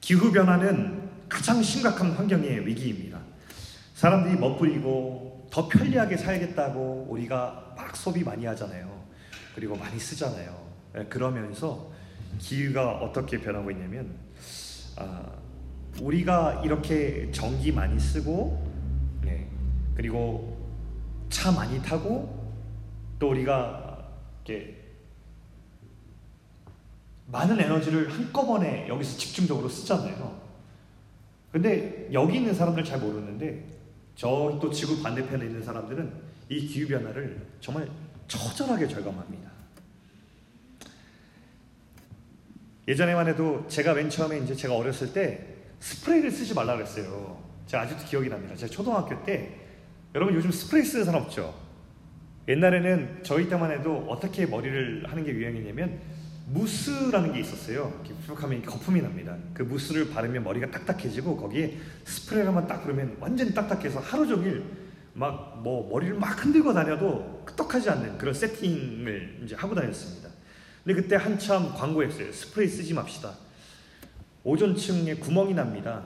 기후 0.00 0.32
변화는 0.32 1.08
가장 1.28 1.62
심각한 1.62 2.10
환경의 2.12 2.66
위기입니다. 2.66 3.20
사람들이 3.94 4.36
멋부리고 4.36 5.48
더 5.50 5.68
편리하게 5.68 6.16
살겠다고 6.16 7.06
우리가 7.10 7.74
막 7.76 7.96
소비 7.96 8.24
많이 8.24 8.44
하잖아요. 8.46 9.04
그리고 9.54 9.76
많이 9.76 9.98
쓰잖아요. 9.98 10.68
예, 10.96 11.04
그러면서 11.04 11.92
기후가 12.38 12.98
어떻게 12.98 13.40
변하고 13.40 13.70
있냐면 13.70 14.16
아, 14.96 15.30
우리가 16.00 16.62
이렇게 16.64 17.30
전기 17.30 17.70
많이 17.70 17.98
쓰고 18.00 18.68
네, 19.22 19.48
그리고 19.94 20.58
차 21.28 21.52
많이 21.52 21.80
타고 21.82 22.52
또 23.18 23.30
우리가 23.30 24.08
이렇게 24.44 24.79
많은 27.32 27.60
에너지를 27.60 28.10
한꺼번에 28.10 28.88
여기서 28.88 29.16
집중적으로 29.18 29.68
쓰잖아요. 29.68 30.40
근데 31.52 32.08
여기 32.12 32.36
있는 32.36 32.54
사람들 32.54 32.84
잘 32.84 32.98
모르는데 33.00 33.64
저 34.16 34.58
또 34.60 34.70
지구 34.70 35.02
반대편에 35.02 35.46
있는 35.46 35.62
사람들은 35.62 36.12
이 36.50 36.66
기후 36.66 36.88
변화를 36.88 37.40
정말 37.60 37.88
처절하게 38.28 38.86
절감합니다. 38.86 39.50
예전에만 42.88 43.28
해도 43.28 43.64
제가 43.68 43.94
맨 43.94 44.10
처음에 44.10 44.38
이제 44.40 44.54
제가 44.54 44.76
어렸을 44.76 45.12
때 45.12 45.46
스프레이를 45.78 46.30
쓰지 46.30 46.54
말라 46.54 46.74
그랬어요. 46.74 47.40
제가 47.66 47.84
아직도 47.84 48.04
기억이 48.04 48.28
납니다. 48.28 48.54
제가 48.56 48.70
초등학교 48.70 49.22
때 49.24 49.54
여러분 50.14 50.34
요즘 50.34 50.50
스프레이 50.50 50.84
쓰는 50.84 51.04
사람 51.04 51.22
없죠? 51.22 51.54
옛날에는 52.48 53.20
저희 53.22 53.48
때만 53.48 53.70
해도 53.70 54.06
어떻게 54.08 54.44
머리를 54.44 55.04
하는 55.08 55.24
게 55.24 55.30
유행이냐면 55.30 56.00
무스라는 56.52 57.32
게 57.32 57.40
있었어요. 57.40 57.92
이렇게 58.04 58.14
쭉 58.26 58.42
하면 58.42 58.62
거품이 58.62 59.00
납니다. 59.02 59.36
그 59.54 59.62
무스를 59.62 60.10
바르면 60.10 60.42
머리가 60.42 60.70
딱딱해지고 60.70 61.36
거기에 61.36 61.78
스프레이만 62.04 62.66
딱 62.66 62.82
그러면 62.82 63.16
완전 63.20 63.52
딱딱해서 63.54 64.00
하루 64.00 64.26
종일 64.26 64.64
막 65.14 65.50
뭐 65.62 65.88
머리를 65.90 66.18
막 66.18 66.42
흔들고 66.42 66.72
다녀도 66.72 67.42
끄떡하지 67.44 67.90
않는 67.90 68.18
그런 68.18 68.34
세팅을 68.34 69.40
이제 69.44 69.54
하고 69.54 69.74
다녔습니다. 69.74 70.28
근데 70.84 71.00
그때 71.00 71.16
한참 71.16 71.74
광고했어요. 71.74 72.32
스프레이 72.32 72.68
쓰지 72.68 72.94
맙시다. 72.94 73.34
오존층에 74.42 75.16
구멍이 75.16 75.54
납니다. 75.54 76.02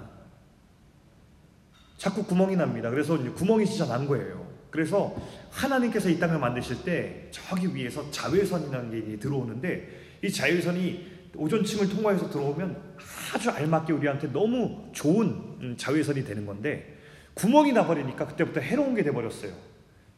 자꾸 1.96 2.24
구멍이 2.24 2.56
납니다. 2.56 2.90
그래서 2.90 3.16
구멍이 3.34 3.66
진짜 3.66 3.86
난 3.86 4.06
거예요. 4.06 4.44
그래서 4.70 5.14
하나님께서 5.50 6.08
이 6.08 6.18
땅을 6.18 6.38
만드실 6.40 6.82
때 6.82 7.28
저기 7.30 7.72
위에서 7.72 8.10
자외선이라는 8.10 8.90
게 8.90 9.18
들어오는데 9.18 10.03
이 10.24 10.32
자외선이 10.32 11.06
오존층을 11.36 11.90
통과해서 11.90 12.30
들어오면 12.30 12.96
아주 13.34 13.50
알맞게 13.50 13.92
우리한테 13.92 14.32
너무 14.32 14.88
좋은 14.92 15.26
음, 15.60 15.74
자외선이 15.76 16.24
되는 16.24 16.46
건데 16.46 16.96
구멍이 17.34 17.72
나버리니까 17.72 18.28
그때부터 18.28 18.60
해로운 18.60 18.94
게 18.94 19.02
돼버렸어요. 19.02 19.52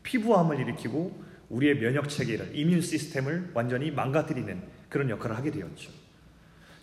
피부암을 0.04 0.60
일으키고 0.60 1.24
우리의 1.48 1.80
면역 1.80 2.08
체계를 2.08 2.50
이민 2.54 2.80
시스템을 2.80 3.50
완전히 3.52 3.90
망가뜨리는 3.90 4.62
그런 4.88 5.10
역할을 5.10 5.36
하게 5.36 5.50
되었죠. 5.50 5.90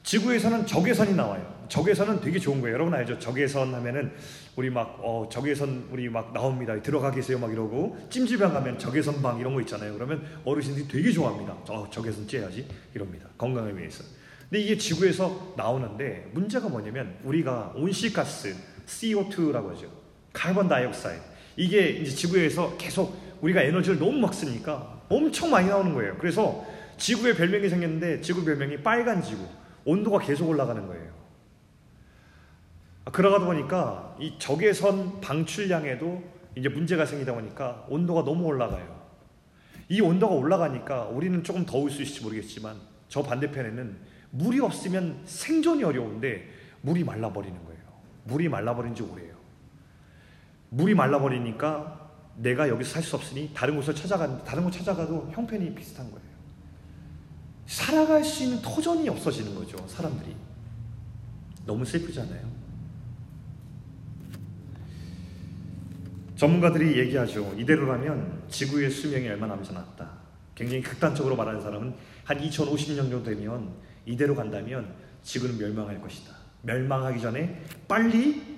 지구에서는 0.04 0.66
적외선이 0.66 1.16
나와요. 1.16 1.66
적외선은 1.70 2.20
되게 2.20 2.40
좋은 2.40 2.60
거예요. 2.60 2.74
여러분 2.74 2.94
알죠? 2.94 3.20
적외선 3.20 3.74
하면은 3.74 4.12
우리 4.56 4.70
막 4.70 5.00
어, 5.02 5.28
적외선 5.32 5.88
우리 5.92 6.10
막 6.10 6.32
나옵니다. 6.34 6.80
들어가 6.82 7.10
계세요 7.10 7.39
막 7.39 7.52
이러고 7.52 7.98
찜질방 8.10 8.54
가면 8.54 8.78
적외선 8.78 9.22
방 9.22 9.39
이런 9.39 9.54
거 9.54 9.62
있잖아요. 9.62 9.94
그러면 9.94 10.24
어르신들이 10.46 10.88
되게 10.88 11.12
좋아합니다. 11.12 11.54
어, 11.70 11.88
적외선 11.89 12.28
쬐야지 12.28 12.66
이럽니다. 12.94 13.28
건강을 13.38 13.78
위해서. 13.78 14.04
근데 14.50 14.62
이게 14.62 14.78
지구에서 14.78 15.56
나오는데 15.58 16.30
문제가 16.34 16.70
뭐냐면 16.70 17.18
우리가 17.24 17.74
온실가스 17.76 18.56
CO2라고 18.86 19.70
하죠. 19.70 19.88
carbon 20.34 20.67
dioxide. 20.67 21.22
이게 21.58 21.89
이제 21.89 22.12
지구에서 22.12 22.78
계속 22.78 23.18
우리가 23.42 23.62
에너지를 23.62 23.98
너무 23.98 24.13
막 24.20 24.34
쓰니까 24.34 25.02
엄청 25.10 25.50
많이 25.50 25.68
나오는 25.68 25.94
거예요. 25.94 26.16
그래서 26.20 26.66
지구의 26.98 27.36
별명이 27.36 27.70
생겼는데 27.70 28.22
지구 28.22 28.46
별명이 28.46 28.84
빨간 28.84 29.22
지구. 29.22 29.44
온도가 29.86 30.20
계속 30.20 30.48
올라가는 30.48 30.86
거예요. 30.88 31.23
아, 33.06 33.12
그러다 33.12 33.46
보니까 33.46 34.16
이 34.20 34.36
적외선 34.39 35.20
방출량에도 35.22 36.24
이제 36.56 36.70
문제가 36.70 37.06
생기다 37.06 37.34
보니까 37.34 37.86
온도가 37.89 38.24
너무 38.24 38.46
올라가요. 38.46 39.04
이 39.89 40.00
온도가 40.00 40.34
올라가니까 40.34 41.06
우리는 41.06 41.44
조금 41.44 41.66
더울 41.66 41.89
수 41.89 42.02
있을지 42.02 42.22
모르겠지만 42.24 42.78
저 43.10 43.22
반대편에는 43.22 43.98
물이 44.32 44.60
없으면 44.62 45.22
생존이 45.26 45.84
어려운데 45.84 46.48
물이 46.82 47.04
말라버리는 47.04 47.63
거예요. 47.66 47.82
물이 48.26 48.50
말라버린 48.50 48.96
지 48.96 49.04
오래요. 49.04 49.34
물이 50.70 50.96
말라버리니까 50.96 52.10
내가 52.38 52.68
여기서 52.70 52.94
살 52.94 53.04
수 53.04 53.16
없으니 53.16 53.52
다른 53.54 53.76
곳을 53.76 53.94
찾아가는데 53.94 54.44
다른 54.44 54.63
곳 54.63 54.72
찾아가도 54.72 55.30
형편이 55.34 55.76
비슷한 55.76 56.10
거예요. 56.10 56.24
살아갈 57.68 58.24
수 58.24 58.44
있는 58.44 58.62
터전이 58.62 59.08
없어지는 59.10 59.54
거죠, 59.56 59.78
사람들이. 59.88 60.36
너무 61.66 61.86
슬프잖아요. 61.86 62.62
전문가들이 66.43 66.99
얘기하죠. 66.99 67.56
이대로라면 67.58 68.43
지구의 68.49 68.91
수명이 68.91 69.29
얼마 69.29 69.47
남지 69.47 69.69
않았다. 69.71 70.12
굉장히 70.56 70.84
극단적으로 70.84 71.38
말하는 71.38 71.62
사람은 71.62 71.93
한 72.25 72.38
2050년 72.38 72.97
정도 72.97 73.23
되면 73.23 73.73
이대로 74.06 74.36
간다면 74.36 74.93
지구는 75.21 75.58
멸망할 75.58 76.01
것이다. 76.01 76.36
멸망하기 76.63 77.21
전에 77.21 77.63
빨리 77.88 78.58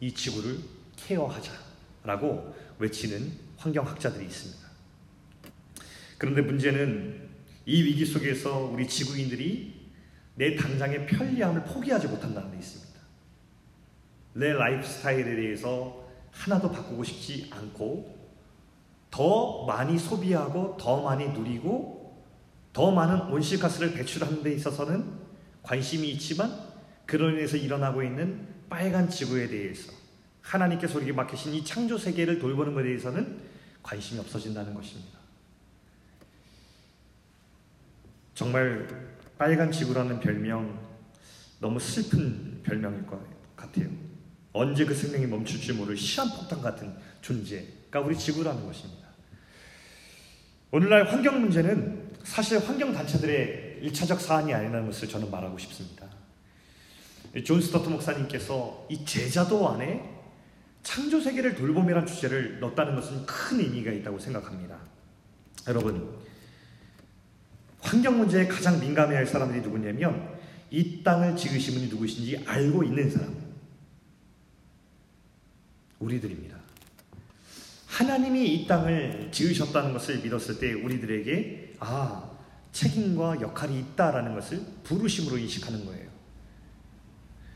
이 0.00 0.14
지구를 0.14 0.60
케어하자라고 0.96 2.54
외치는 2.78 3.30
환경학자들이 3.58 4.24
있습니다. 4.24 4.66
그런데 6.16 6.40
문제는 6.40 7.28
이 7.66 7.82
위기 7.82 8.06
속에서 8.06 8.60
우리 8.60 8.88
지구인들이 8.88 9.90
내 10.36 10.56
당장의 10.56 11.04
편리함을 11.04 11.64
포기하지 11.64 12.06
못한다는 12.06 12.50
데 12.52 12.56
있습니다. 12.56 12.98
내 14.32 14.54
라이프 14.54 14.86
스타일에 14.86 15.36
대해서 15.36 16.05
하나도 16.36 16.70
바꾸고 16.70 17.02
싶지 17.02 17.48
않고 17.50 18.16
더 19.10 19.64
많이 19.64 19.98
소비하고 19.98 20.76
더 20.78 21.02
많이 21.02 21.28
누리고 21.28 22.24
더 22.72 22.90
많은 22.90 23.32
온실가스를 23.32 23.94
배출하는 23.94 24.42
데 24.42 24.52
있어서는 24.52 25.10
관심이 25.62 26.10
있지만 26.10 26.52
그로 27.06 27.30
인해서 27.30 27.56
일어나고 27.56 28.02
있는 28.02 28.46
빨간 28.68 29.08
지구에 29.08 29.48
대해서 29.48 29.92
하나님께서 30.42 30.96
우리에게 30.96 31.12
맡기신 31.12 31.54
이 31.54 31.64
창조 31.64 31.96
세계를 31.96 32.38
돌보는 32.38 32.74
것에 32.74 32.84
대해서는 32.84 33.40
관심이 33.82 34.20
없어진다는 34.20 34.74
것입니다. 34.74 35.18
정말 38.34 38.86
빨간 39.38 39.72
지구라는 39.72 40.20
별명 40.20 40.78
너무 41.60 41.80
슬픈 41.80 42.60
별명일 42.62 43.06
것 43.06 43.18
같아요. 43.56 44.05
언제 44.56 44.84
그 44.84 44.94
생명이 44.94 45.26
멈출지 45.26 45.74
모를 45.74 45.96
시한폭탄 45.96 46.62
같은 46.62 46.94
존재가 47.20 48.00
우리 48.00 48.16
지구라는 48.16 48.64
것입니다. 48.64 49.06
오늘날 50.70 51.04
환경 51.04 51.40
문제는 51.40 52.10
사실 52.24 52.58
환경 52.58 52.92
단체들의 52.92 53.80
일차적 53.82 54.20
사안이 54.20 54.52
아니라는 54.52 54.86
것을 54.86 55.08
저는 55.08 55.30
말하고 55.30 55.58
싶습니다. 55.58 56.06
존 57.44 57.60
스토트 57.60 57.88
목사님께서 57.88 58.86
이 58.90 59.04
제자도 59.04 59.68
안에 59.68 60.16
창조 60.82 61.20
세계를 61.20 61.54
돌봄이란 61.54 62.06
주제를 62.06 62.60
넣었다는 62.60 62.94
것은 62.94 63.26
큰 63.26 63.60
의미가 63.60 63.92
있다고 63.92 64.18
생각합니다. 64.18 64.78
여러분, 65.68 66.16
환경 67.80 68.18
문제에 68.18 68.46
가장 68.46 68.80
민감해할 68.80 69.26
사람들이 69.26 69.60
누구냐면 69.60 70.34
이 70.70 71.02
땅을 71.02 71.36
지으신 71.36 71.74
분이 71.74 71.88
누구신지 71.88 72.42
알고 72.46 72.84
있는 72.84 73.10
사람. 73.10 73.45
우리들입니다. 75.98 76.56
하나님이 77.86 78.54
이 78.54 78.66
땅을 78.66 79.28
지으셨다는 79.32 79.92
것을 79.92 80.18
믿었을 80.18 80.58
때 80.58 80.74
우리들에게 80.74 81.76
아, 81.80 82.30
책임과 82.72 83.40
역할이 83.40 83.78
있다라는 83.80 84.34
것을 84.34 84.60
부르심으로 84.84 85.38
인식하는 85.38 85.86
거예요. 85.86 86.10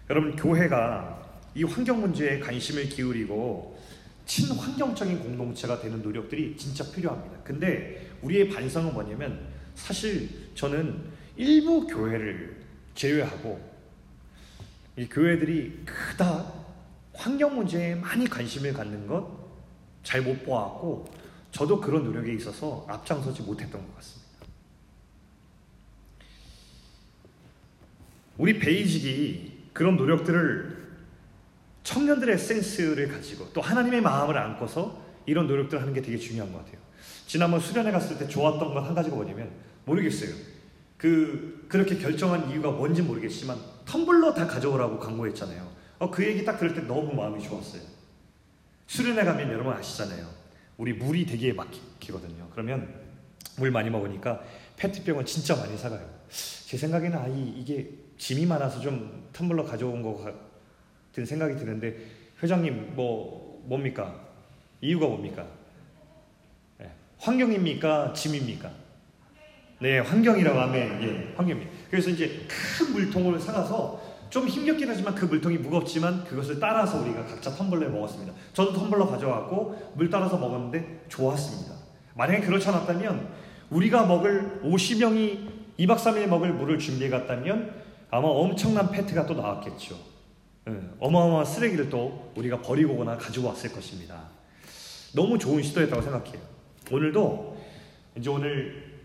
여러분, 0.08 0.34
교회가 0.34 1.20
이 1.54 1.64
환경 1.64 2.00
문제에 2.00 2.40
관심을 2.40 2.88
기울이고 2.88 3.78
친환경적인 4.24 5.18
공동체가 5.18 5.80
되는 5.80 6.00
노력들이 6.02 6.56
진짜 6.56 6.90
필요합니다. 6.90 7.42
근데 7.42 8.10
우리의 8.22 8.48
반성은 8.48 8.94
뭐냐면 8.94 9.48
사실 9.74 10.28
저는 10.54 11.02
일부 11.36 11.86
교회를 11.86 12.56
제외하고 12.94 13.60
이 14.96 15.06
교회들이 15.06 15.82
그다 15.84 16.52
환경 17.20 17.54
문제에 17.54 17.94
많이 17.94 18.26
관심을 18.28 18.72
갖는 18.72 19.06
것 19.06 19.40
잘 20.02 20.22
못 20.22 20.44
보았고 20.44 21.04
저도 21.52 21.80
그런 21.80 22.04
노력에 22.04 22.32
있어서 22.34 22.86
앞장서지 22.88 23.42
못했던 23.42 23.80
것 23.86 23.94
같습니다. 23.96 24.30
우리 28.38 28.58
베이직이 28.58 29.64
그런 29.72 29.96
노력들을 29.96 30.80
청년들의 31.82 32.38
센스를 32.38 33.08
가지고 33.08 33.52
또 33.52 33.60
하나님의 33.60 34.00
마음을 34.00 34.38
안고서 34.38 35.02
이런 35.26 35.46
노력들을 35.46 35.80
하는 35.82 35.92
게 35.92 36.00
되게 36.00 36.16
중요한 36.16 36.50
것 36.52 36.58
같아요. 36.64 36.80
지난번 37.26 37.60
수련회 37.60 37.90
갔을 37.90 38.16
때 38.18 38.26
좋았던 38.26 38.72
건 38.72 38.84
한 38.84 38.94
가지가 38.94 39.14
뭐냐면 39.14 39.50
모르겠어요. 39.84 40.34
그 40.96 41.66
그렇게 41.68 41.96
결정한 41.98 42.50
이유가 42.50 42.70
뭔지 42.70 43.02
모르겠지만 43.02 43.58
텀블러 43.84 44.34
다 44.34 44.46
가져오라고 44.46 44.98
광고했잖아요. 44.98 45.69
어, 46.00 46.10
그 46.10 46.26
얘기 46.26 46.44
딱 46.44 46.58
들을 46.58 46.74
때 46.74 46.80
너무 46.80 47.14
마음이 47.14 47.42
좋았어요. 47.42 47.82
수련회 48.86 49.22
가면 49.22 49.52
여러분 49.52 49.72
아시잖아요. 49.74 50.26
우리 50.78 50.94
물이 50.94 51.26
되게 51.26 51.52
막히거든요. 51.52 52.48
그러면 52.52 52.92
물 53.58 53.70
많이 53.70 53.90
먹으니까 53.90 54.42
페트병은 54.76 55.26
진짜 55.26 55.54
많이 55.56 55.76
사가요. 55.76 56.08
제 56.30 56.78
생각에는 56.78 57.18
아이 57.18 57.48
이게 57.50 57.90
짐이 58.16 58.46
많아서 58.46 58.80
좀 58.80 59.28
텀블러 59.34 59.64
가져온 59.64 60.02
것 60.02 60.24
같은 60.24 61.26
생각이 61.26 61.56
드는데 61.56 61.98
회장님 62.42 62.94
뭐 62.96 63.62
뭡니까? 63.66 64.26
이유가 64.80 65.06
뭡니까? 65.06 65.46
네. 66.78 66.90
환경입니까? 67.18 68.14
짐입니까? 68.14 68.72
네, 69.80 69.98
환경이라고 69.98 70.58
하면 70.58 71.02
예, 71.02 71.34
환경입니다. 71.36 71.70
그래서 71.90 72.08
이제 72.08 72.46
큰 72.48 72.92
물통을 72.92 73.38
사가서 73.38 74.09
좀 74.30 74.46
힘겹긴 74.46 74.88
하지만 74.88 75.14
그 75.14 75.24
물통이 75.24 75.58
무겁지만 75.58 76.24
그것을 76.24 76.60
따라서 76.60 77.00
우리가 77.00 77.26
각자 77.26 77.54
텀블러에 77.54 77.88
먹었습니다. 77.88 78.32
저도 78.52 78.72
텀블러 78.72 79.08
가져왔고 79.10 79.92
물 79.96 80.08
따라서 80.08 80.38
먹었는데 80.38 81.06
좋았습니다. 81.08 81.74
만약에 82.14 82.40
그렇지 82.40 82.68
않았다면 82.68 83.28
우리가 83.70 84.06
먹을 84.06 84.60
50명이 84.64 85.48
2박 85.80 85.96
3일 85.96 86.26
먹을 86.28 86.52
물을 86.52 86.78
준비해 86.78 87.10
갔다면 87.10 87.74
아마 88.10 88.28
엄청난 88.28 88.90
페트가 88.90 89.26
또 89.26 89.34
나왔겠죠. 89.34 89.96
예, 90.68 90.78
어마어마한 90.98 91.44
쓰레기를 91.44 91.90
또 91.90 92.32
우리가 92.36 92.60
버리고 92.60 92.94
오거나 92.94 93.16
가지고 93.16 93.48
왔을 93.48 93.72
것입니다. 93.72 94.28
너무 95.14 95.38
좋은 95.38 95.62
시도였다고 95.62 96.02
생각해요. 96.02 96.40
오늘도 96.92 97.56
이제 98.16 98.30
오늘 98.30 99.00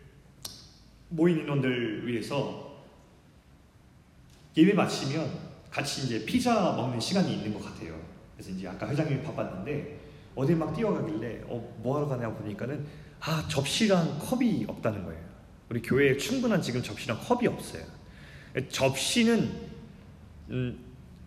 모인 1.10 1.40
인원들 1.40 2.08
위해서 2.08 2.65
예배 4.58 4.74
마치면 4.74 5.30
같이 5.70 6.06
이제 6.06 6.26
피자 6.26 6.74
먹는 6.74 7.00
시간이 7.00 7.34
있는 7.34 7.54
것 7.54 7.64
같아요. 7.64 8.00
그래서 8.36 8.52
이제 8.52 8.68
아까 8.68 8.88
회장님이 8.88 9.24
바빴는데 9.24 10.00
어디 10.36 10.56
막 10.56 10.74
뛰어가길래 10.76 11.44
어, 11.48 11.76
뭐 11.82 11.98
하러 11.98 12.08
가냐고 12.08 12.36
보니까는 12.38 12.86
아 13.20 13.46
접시랑 13.50 14.20
컵이 14.20 14.66
없다는 14.68 15.04
거예요. 15.06 15.22
우리 15.70 15.82
교회에 15.82 16.18
충분한 16.18 16.62
지금 16.62 16.82
접시랑 16.82 17.20
컵이 17.20 17.48
없어요. 17.48 17.84
접시는 18.70 19.52
음, 20.50 20.80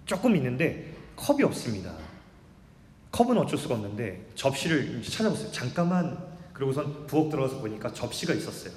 조금 0.07 0.37
있는데 0.37 0.95
컵이 1.16 1.43
없습니다. 1.43 1.95
컵은 3.11 3.37
어쩔 3.37 3.59
수가 3.59 3.74
없는데 3.74 4.29
접시를 4.35 5.03
찾아보세요. 5.03 5.51
잠깐만 5.51 6.18
그리고선 6.53 7.07
부엌 7.07 7.31
들어가서 7.31 7.59
보니까 7.61 7.93
접시가 7.93 8.33
있었어요. 8.35 8.72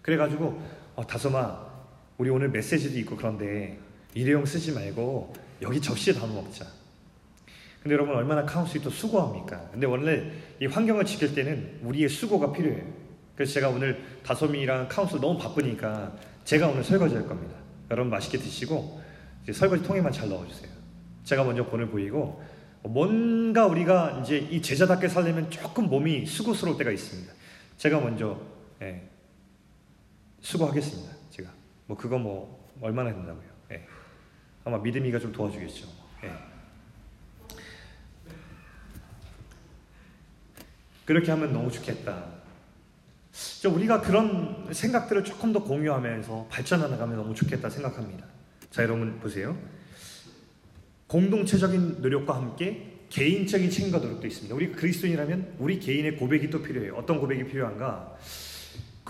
그래가지고 0.00 0.62
어, 0.94 1.06
다솜아 1.06 1.71
우리 2.22 2.30
오늘 2.30 2.50
메시지도 2.50 2.96
있고 3.00 3.16
그런데 3.16 3.76
일회용 4.14 4.46
쓰지 4.46 4.70
말고 4.70 5.34
여기 5.60 5.80
접시에 5.80 6.14
담아 6.14 6.32
먹자. 6.32 6.64
근데 7.82 7.94
여러분 7.94 8.14
얼마나 8.14 8.44
카운슬이 8.44 8.80
또 8.80 8.90
수고합니까? 8.90 9.70
근데 9.72 9.88
원래 9.88 10.30
이 10.60 10.66
환경을 10.66 11.04
지킬 11.04 11.34
때는 11.34 11.80
우리의 11.82 12.08
수고가 12.08 12.52
필요해요. 12.52 12.84
그래서 13.34 13.54
제가 13.54 13.70
오늘 13.70 14.00
다솜이랑 14.22 14.86
카운슬 14.88 15.20
너무 15.20 15.36
바쁘니까 15.36 16.16
제가 16.44 16.68
오늘 16.68 16.84
설거지 16.84 17.16
할 17.16 17.26
겁니다. 17.26 17.56
여러분 17.90 18.08
맛있게 18.08 18.38
드시고 18.38 19.02
설거지 19.52 19.82
통에만 19.82 20.12
잘 20.12 20.28
넣어주세요. 20.28 20.70
제가 21.24 21.42
먼저 21.42 21.66
본을 21.66 21.88
보이고 21.88 22.40
뭔가 22.84 23.66
우리가 23.66 24.20
이제 24.22 24.38
이 24.38 24.62
제자답게 24.62 25.08
살려면 25.08 25.50
조금 25.50 25.88
몸이 25.88 26.26
수고스러울 26.26 26.78
때가 26.78 26.92
있습니다. 26.92 27.32
제가 27.78 27.98
먼저 27.98 28.40
예, 28.80 29.08
수고하겠습니다. 30.40 31.21
뭐 31.92 31.96
그거 31.98 32.18
뭐 32.18 32.72
얼마나 32.80 33.12
된다고요. 33.12 33.44
예. 33.72 33.86
아마 34.64 34.78
믿음이가 34.78 35.18
좀 35.18 35.30
도와주겠죠. 35.30 35.86
예. 36.24 36.32
그렇게 41.04 41.30
하면 41.32 41.52
너무 41.52 41.70
좋겠다. 41.70 42.24
우리가 43.68 44.00
그런 44.00 44.72
생각들을 44.72 45.22
조금 45.24 45.52
더 45.52 45.62
공유하면서 45.62 46.46
발전해 46.50 46.88
나가면 46.88 47.16
너무 47.16 47.34
좋겠다 47.34 47.68
생각합니다. 47.68 48.24
자, 48.70 48.82
여러분 48.82 49.20
보세요. 49.20 49.54
공동체적인 51.08 52.00
노력과 52.00 52.36
함께 52.36 53.00
개인적인 53.10 53.68
책임과 53.68 53.98
노력도 53.98 54.26
있습니다. 54.26 54.54
우리 54.54 54.72
그리스도인이라면 54.72 55.56
우리 55.58 55.78
개인의 55.78 56.16
고백이 56.16 56.48
또 56.48 56.62
필요해요. 56.62 56.94
어떤 56.94 57.20
고백이 57.20 57.44
필요한가? 57.48 58.16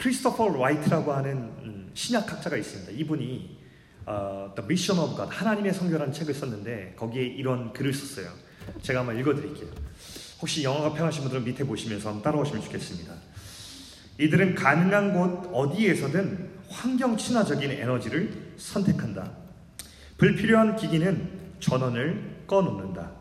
크리스토퍼 0.02 0.48
라이트라고 0.48 1.12
하는 1.12 1.32
음, 1.62 1.90
신약학자가 1.94 2.56
있습니다. 2.56 2.90
이분이 2.90 3.58
어, 4.04 4.52
The 4.56 4.66
Mission 4.66 5.00
of 5.00 5.14
God, 5.14 5.32
하나님의 5.32 5.72
선교라는 5.72 6.12
책을 6.12 6.34
썼는데 6.34 6.94
거기에 6.96 7.22
이런 7.22 7.72
글을 7.72 7.94
썼어요. 7.94 8.32
제가 8.82 9.00
한번 9.00 9.16
읽어드릴게요. 9.20 9.68
혹시 10.40 10.64
영어가 10.64 10.92
편하신 10.94 11.22
분들은 11.22 11.44
밑에 11.44 11.62
보시면서 11.62 12.08
한번 12.08 12.24
따라오시면 12.24 12.62
좋겠습니다. 12.62 13.14
이들은 14.18 14.56
가능한 14.56 15.12
곳 15.12 15.48
어디에서든 15.52 16.50
환경 16.68 17.16
친화적인 17.16 17.70
에너지를 17.70 18.54
선택한다. 18.56 19.30
불필요한 20.18 20.74
기기는 20.74 21.30
전원을 21.60 22.42
꺼놓는다. 22.48 23.12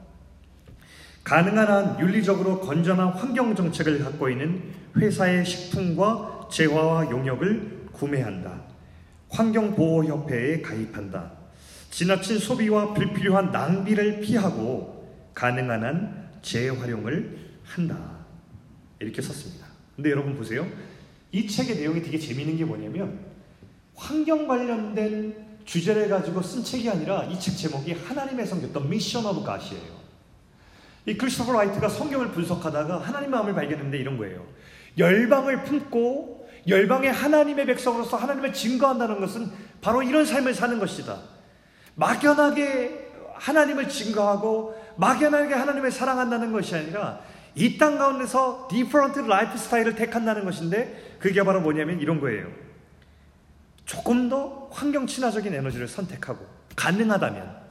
가능한 1.24 1.68
한 1.68 2.00
윤리적으로 2.00 2.60
건전한 2.60 3.10
환경 3.10 3.56
정책을 3.56 4.04
갖고 4.04 4.30
있는 4.30 4.64
회사의 4.98 5.46
식품과 5.46 6.41
재화와 6.52 7.10
용역을 7.10 7.88
구매한다. 7.94 8.62
환경보호협회에 9.30 10.62
가입한다. 10.62 11.32
지나친 11.90 12.38
소비와 12.40 12.94
불필요한 12.94 13.52
낭비를 13.52 14.22
피하고 14.22 15.08
가능한 15.34 15.84
한 15.84 16.30
재활용을 16.42 17.38
한다. 17.64 17.98
이렇게 19.00 19.22
썼습니다. 19.22 19.66
근데 19.96 20.12
여러분 20.12 20.36
보세요. 20.36 20.68
이 21.32 21.48
책의 21.48 21.78
내용이 21.78 22.02
되게 22.02 22.20
재미있는 22.20 22.58
게 22.58 22.66
뭐냐면 22.66 23.20
환경 23.96 24.48
관련된 24.48 25.52
주제를 25.64 26.10
가지고 26.10 26.42
쓴 26.42 26.64
책이 26.64 26.90
아니라 26.90 27.24
이 27.26 27.40
책 27.40 27.56
제목이 27.56 27.94
하나님의 27.94 28.46
The 28.46 28.86
Mission 28.86 29.26
of 29.28 29.46
God이에요. 29.46 30.02
이 31.06 31.18
크리스토퍼 31.18 31.54
라이트가 31.54 31.88
성경을 31.90 32.32
분석하다가 32.32 33.00
하나님 33.00 33.32
마음을 33.32 33.54
발견했는데 33.54 33.98
이런 33.98 34.18
거예요. 34.18 34.46
열방을 34.98 35.64
품고 35.64 36.41
열방의 36.68 37.12
하나님의 37.12 37.66
백성으로서 37.66 38.18
하나님을 38.18 38.54
증거한다는 38.54 39.20
것은 39.20 39.52
바로 39.82 40.04
이런 40.04 40.26
삶을 40.26 40.54
사는 40.54 40.78
것이다. 40.80 41.18
막연하게 41.96 43.12
하나님을 43.36 43.90
증거하고 43.90 44.76
막연하게 44.98 45.54
하나님을 45.54 45.92
사랑한다는 45.92 46.52
것이 46.52 46.76
아니라 46.76 47.20
이 47.56 47.78
땅 47.78 47.98
가운데서 47.98 48.68
different 48.70 49.20
lifestyle을 49.20 49.96
택한다는 49.96 50.46
것인데 50.46 51.18
그게 51.20 51.44
바로 51.44 51.62
뭐냐면 51.62 52.00
이런 52.00 52.22
거예요. 52.22 52.48
조금 53.86 54.30
더 54.30 54.70
환경 54.72 55.06
친화적인 55.06 55.54
에너지를 55.54 55.88
선택하고 55.88 56.46
가능하다면 56.76 57.62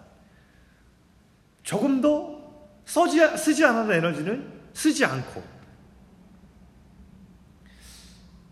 조금 1.62 2.00
더 2.00 2.40
써지, 2.84 3.20
쓰지 3.38 3.64
않아도 3.64 3.92
에너지는 3.92 4.60
쓰지 4.74 5.04
않고 5.04 5.42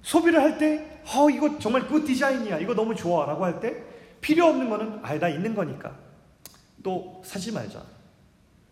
소비를 0.08 0.40
할 0.40 0.56
때, 0.56 1.02
어, 1.04 1.28
이거 1.28 1.58
정말 1.58 1.86
good 1.86 2.02
design이야. 2.02 2.60
이거 2.60 2.74
너무 2.74 2.94
좋아. 2.94 3.26
라고 3.26 3.44
할 3.44 3.60
때, 3.60 3.84
필요 4.22 4.46
없는 4.46 4.70
거는, 4.70 5.00
아, 5.02 5.18
나 5.18 5.28
있는 5.28 5.54
거니까. 5.54 5.98
또 6.82 7.20
사지 7.22 7.52
말자. 7.52 7.84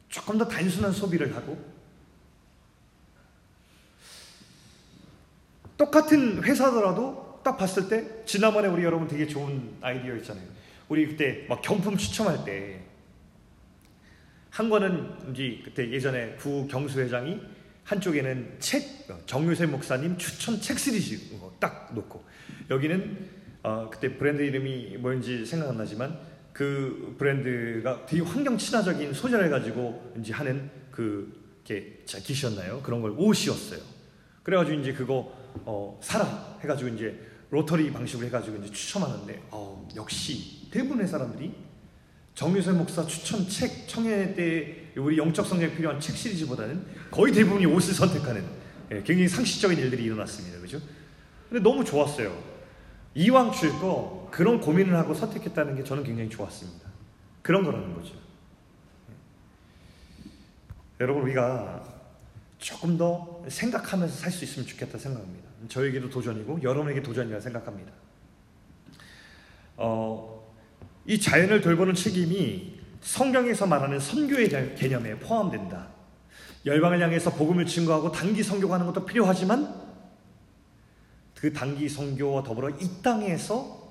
조금 0.09 0.39
더 0.39 0.49
단순한 0.49 0.93
소비를 0.93 1.37
하고, 1.37 1.63
똑같은 5.77 6.43
회사더라도 6.43 7.41
딱 7.45 7.59
봤을 7.59 7.91
때, 7.91 8.25
지난번에 8.25 8.69
우리 8.69 8.83
여러분 8.83 9.07
되게 9.07 9.27
좋은 9.27 9.77
아이디어 9.83 10.17
있잖아요. 10.17 10.47
우리 10.89 11.07
그때 11.07 11.45
막 11.51 11.61
경품 11.61 11.99
추첨할 11.99 12.47
때, 12.47 12.81
한 14.49 14.71
거는 14.71 15.33
이제 15.33 15.61
그때 15.63 15.91
예전에 15.91 16.37
구 16.37 16.67
경수회장이 16.67 17.56
한쪽에는 17.87 18.57
책 18.59 19.07
정유세 19.27 19.67
목사님 19.67 20.19
추천 20.19 20.61
책 20.61 20.79
시리즈 20.79 21.19
딱 21.61 21.95
놓고 21.95 22.25
여기는 22.69 23.37
어, 23.63 23.89
그때 23.91 24.17
브랜드 24.17 24.43
이름이 24.43 24.99
뭔지 24.99 25.47
생각 25.47 25.69
안 25.69 25.79
나지만 25.79 26.19
그 26.53 27.15
브랜드가 27.19 28.07
되게 28.07 28.23
환경 28.23 28.59
친화적인 28.59 29.13
소재를 29.13 29.51
가지고 29.51 30.13
이제 30.19 30.33
하는 30.33 30.71
그 30.91 31.61
이렇게 31.65 32.05
기셨나요? 32.05 32.81
그런 32.83 33.03
걸 33.03 33.13
옷이었어요. 33.17 33.81
그래가지고 34.43 34.81
이제 34.81 34.93
그거 34.93 35.33
어, 35.65 35.99
사라 36.03 36.59
해가지고 36.63 36.91
이제 36.91 37.19
로터리 37.51 37.93
방식으로 37.93 38.27
해가지고 38.27 38.57
이제 38.59 38.73
추첨하는데 38.73 39.43
어, 39.51 39.89
역시 39.95 40.71
대부분의 40.71 41.07
사람들이 41.07 41.55
정유세 42.35 42.73
목사 42.73 43.07
추천 43.07 43.49
책 43.49 43.89
청해 43.89 44.35
때 44.35 44.93
우리 44.97 45.19
영적 45.19 45.47
성장에 45.47 45.75
필요한 45.75 46.01
책 46.01 46.17
시리즈보다는 46.17 46.85
거의 47.11 47.33
대부분이 47.33 47.67
옷을 47.67 47.95
선택하는 47.95 48.45
예, 48.93 49.03
굉장히 49.03 49.29
상식적인 49.29 49.79
일들이 49.79 50.05
일어났습니다. 50.05 50.61
그죠? 50.61 50.81
근데 51.49 51.63
너무 51.63 51.85
좋았어요. 51.85 52.37
이왕 53.15 53.53
줄 53.53 53.71
거 53.81 54.29
그런 54.31 54.61
고민을 54.61 54.95
하고 54.97 55.15
선택했다는 55.15 55.77
게 55.77 55.85
저는 55.85 56.05
굉장히 56.05 56.29
좋았습니다. 56.31 56.87
그런 57.43 57.65
거라는 57.65 57.95
거죠. 57.95 58.15
예. 59.11 59.15
여러분 61.01 61.23
우리가 61.23 61.83
조금 62.59 62.97
더 62.97 63.43
생각하면서 63.49 64.15
살 64.17 64.31
수 64.33 64.45
있으면 64.45 64.67
좋겠다 64.67 64.99
생각합니다. 64.99 65.47
저에게도 65.69 66.11
도전이고 66.11 66.63
여러분에게 66.63 67.03
도전이라 67.03 67.41
생각합니다. 67.41 67.93
어, 69.77 70.53
이 71.07 71.21
자연을 71.21 71.61
돌보는 71.61 71.95
책임이 71.95 72.81
성경에서 73.01 73.67
말하는 73.67 74.01
선교의 74.01 74.75
개념에 74.77 75.17
포함된다. 75.19 75.89
열방을 76.67 77.01
향해서 77.01 77.31
복음을 77.31 77.65
증거하고 77.65 78.11
단기 78.11 78.43
선교하는 78.43 78.87
것도 78.87 79.07
필요하지만 79.07 79.87
그 81.37 81.53
단기 81.53 81.89
선교와 81.89 82.43
더불어 82.43 82.71
이 82.71 83.03
땅에서 83.03 83.87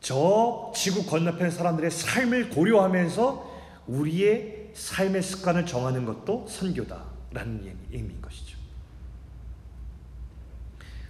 저 0.00 0.72
지구 0.74 1.04
건너편 1.04 1.50
사람들의 1.50 1.90
삶을 1.90 2.50
고려하면서 2.50 3.56
우리의 3.86 4.70
삶의 4.74 5.22
습관을 5.22 5.66
정하는 5.66 6.04
것도 6.04 6.46
선교다라는 6.48 7.76
의미인 7.92 8.20
것이죠. 8.22 8.56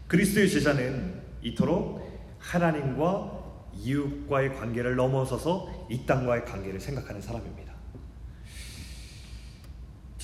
그리스도의 0.08 0.50
제자는 0.50 1.20
이토록 1.42 2.00
하나님과 2.38 3.44
이웃과의 3.74 4.54
관계를 4.54 4.96
넘어서서 4.96 5.88
이 5.90 6.06
땅과의 6.06 6.44
관계를 6.44 6.80
생각하는 6.80 7.20
사람입니다. 7.20 7.65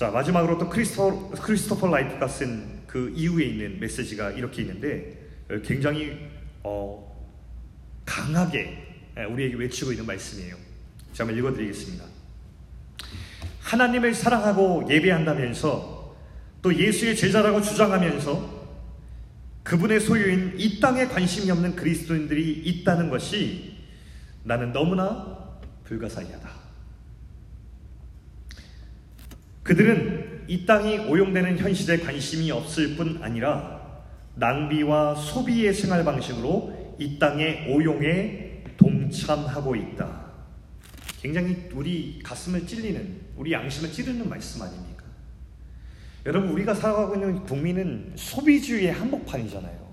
자 0.03 0.11
마지막으로 0.11 0.57
또 0.57 0.69
크리스토, 0.69 1.29
크리스토퍼 1.29 1.87
라이트가 1.87 2.27
쓴 2.27 2.83
그 2.93 3.13
이후에 3.15 3.45
있는 3.45 3.79
메시지가 3.79 4.31
이렇게 4.31 4.63
있는데 4.63 5.29
굉장히 5.63 6.27
어, 6.61 7.25
강하게 8.03 8.99
우리에게 9.29 9.55
외치고 9.55 9.93
있는 9.93 10.05
말씀이에요. 10.05 10.57
제가 11.13 11.29
한번 11.29 11.37
읽어드리겠습니다. 11.37 12.03
하나님을 13.61 14.13
사랑하고 14.13 14.87
예배한다면서 14.89 16.15
또 16.61 16.75
예수의 16.77 17.15
제자라고 17.15 17.61
주장하면서 17.61 18.67
그분의 19.63 20.01
소유인 20.01 20.55
이 20.57 20.81
땅에 20.81 21.07
관심이 21.07 21.49
없는 21.49 21.77
그리스도인들이 21.77 22.61
있다는 22.65 23.09
것이 23.09 23.77
나는 24.43 24.73
너무나 24.73 25.59
불가사의하다. 25.85 26.62
그들은 29.63 30.43
이 30.47 30.65
땅이 30.65 30.99
오용되는 30.99 31.57
현실에 31.57 31.99
관심이 31.99 32.51
없을 32.51 32.95
뿐 32.95 33.19
아니라 33.23 34.03
낭비와 34.35 35.15
소비의 35.15 35.73
생활 35.73 36.03
방식으로 36.03 36.95
이 36.99 37.17
땅의 37.17 37.73
오용에 37.73 38.63
동참하고 38.77 39.75
있다. 39.75 40.23
굉장히 41.21 41.69
우리 41.73 42.19
가슴을 42.21 42.67
찔리는, 42.67 43.21
우리 43.37 43.53
양심을 43.53 43.91
찌르는 43.91 44.27
말씀 44.27 44.61
아닙니까? 44.61 45.05
여러분, 46.25 46.49
우리가 46.49 46.73
살아가고 46.73 47.15
있는 47.15 47.43
국민은 47.43 48.13
소비주의의 48.15 48.91
한복판이잖아요. 48.91 49.83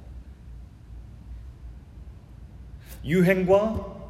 유행과 3.05 4.01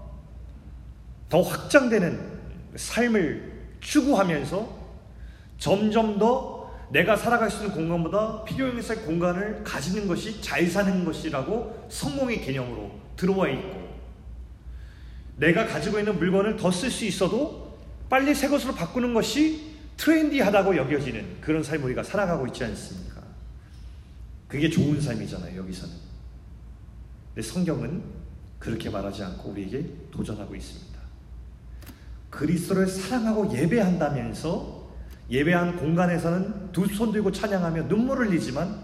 더 1.29 1.43
확장되는 1.43 2.19
삶을 2.77 3.53
추구하면서 3.81 4.80
점점 5.61 6.19
더 6.19 6.69
내가 6.91 7.15
살아갈 7.15 7.49
수 7.51 7.63
있는 7.63 7.77
공간보다 7.77 8.43
필요했을 8.45 9.03
공간을 9.03 9.63
가지는 9.63 10.09
것이 10.09 10.43
잘 10.43 10.67
사는 10.67 11.05
것이라고 11.05 11.87
성공의 11.89 12.41
개념으로 12.41 12.91
들어와 13.17 13.49
있고 13.49 13.79
내가 15.37 15.67
가지고 15.67 16.01
있는 16.01 16.19
물건을 16.19 16.57
더 16.57 16.71
쓸 16.71 16.91
수 16.91 17.05
있어도 17.05 17.79
빨리 18.09 18.35
새 18.35 18.49
것으로 18.49 18.75
바꾸는 18.75 19.15
것이 19.15 19.77
트렌디하다고 19.97 20.77
여겨지는 20.77 21.41
그런 21.41 21.63
삶을 21.63 21.85
우리가 21.85 22.03
살아가고 22.03 22.47
있지 22.49 22.65
않습니까? 22.65 23.23
그게 24.49 24.69
좋은 24.69 25.01
삶이잖아요, 25.01 25.57
여기서는. 25.61 25.95
근데 27.35 27.47
성경은 27.47 28.03
그렇게 28.59 28.91
말하지 28.91 29.23
않고 29.23 29.51
우리에게 29.51 29.85
도전하고 30.11 30.57
있습니다. 30.57 30.99
그리스도를 32.31 32.87
사랑하고 32.89 33.55
예배한다면서 33.55 34.80
예배한 35.31 35.77
공간에서는 35.77 36.73
두 36.73 36.87
손 36.87 37.13
들고 37.13 37.31
찬양하며 37.33 37.85
눈물을 37.85 38.29
흘리지만 38.29 38.81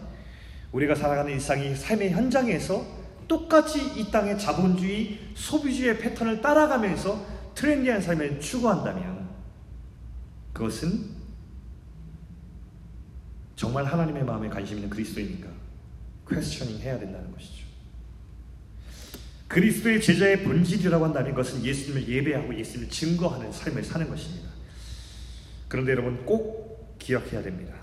우리가 0.72 0.94
살아가는 0.94 1.32
일상이 1.32 1.74
삶의 1.74 2.10
현장에서 2.10 2.84
똑같이 3.28 3.80
이 3.98 4.10
땅의 4.10 4.38
자본주의, 4.38 5.18
소비주의 5.34 5.98
패턴을 5.98 6.40
따라가면서 6.40 7.24
트렌디한 7.54 8.00
삶을 8.00 8.40
추구한다면 8.40 9.28
그것은 10.52 11.16
정말 13.56 13.84
하나님의 13.84 14.24
마음에 14.24 14.48
관심 14.48 14.76
있는 14.76 14.90
그리스도입니까? 14.90 15.48
퀘스처닝 16.28 16.78
해야 16.78 16.98
된다는 16.98 17.32
것이죠. 17.32 17.64
그리스도의 19.48 20.02
제자의 20.02 20.42
본질이라고 20.44 21.04
한다는 21.04 21.34
것은 21.34 21.64
예수님을 21.64 22.08
예배하고 22.08 22.56
예수님을 22.58 22.90
증거하는 22.90 23.50
삶을 23.50 23.82
사는 23.82 24.08
것입니다. 24.08 24.45
그런데 25.76 25.92
여러분 25.92 26.24
꼭 26.24 26.96
기억해야 26.98 27.42
됩니다. 27.42 27.74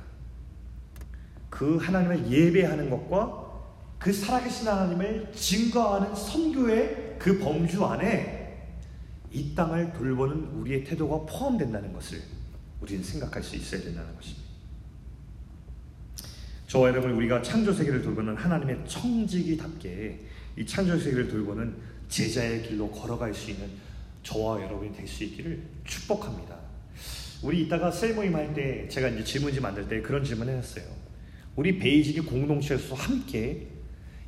그 1.52 1.78
하나님을 1.78 2.32
예배하는 2.32 2.90
것과 2.90 3.54
그 4.00 4.12
살아계신 4.12 4.68
하나님을 4.68 5.32
증거하는 5.32 6.16
선교의 6.16 7.18
그 7.20 7.38
범주 7.38 7.86
안에 7.86 8.68
이 9.32 9.54
땅을 9.54 9.94
돌보는 9.94 10.60
우리의 10.60 10.84
태도가 10.86 11.32
포함된다는 11.32 11.94
것을 11.94 12.20
우리는 12.82 13.04
생각할 13.04 13.44
수 13.44 13.56
있어야 13.58 13.82
된다는 13.82 14.16
것입니다. 14.16 14.44
저와 16.66 16.90
여러분 16.90 17.12
우리가 17.12 17.44
창조 17.44 17.72
세계를 17.72 18.02
돌보는 18.02 18.36
하나님의 18.36 18.88
청지기답게 18.88 20.20
이 20.58 20.66
창조 20.66 20.98
세계를 20.98 21.28
돌보는 21.28 21.76
제자의 22.10 22.64
길로 22.64 22.90
걸어갈 22.90 23.36
수 23.36 23.52
있는 23.52 23.70
저와 24.24 24.64
여러분이 24.64 24.96
될 24.96 25.08
수 25.08 25.24
있기를 25.26 25.62
축복합니다. 25.86 26.63
우리 27.44 27.64
이따가 27.64 27.92
셀 27.92 28.14
모임 28.16 28.36
할 28.36 28.54
때 28.54 28.88
제가 28.88 29.10
이제 29.10 29.24
질문지 29.24 29.60
만들 29.60 29.88
때 29.88 30.02
그런 30.02 30.24
질문 30.24 30.48
해놨어요. 30.50 30.86
우리 31.56 31.78
베이직이 31.78 32.22
공동체에서 32.22 32.96
함께 32.96 33.68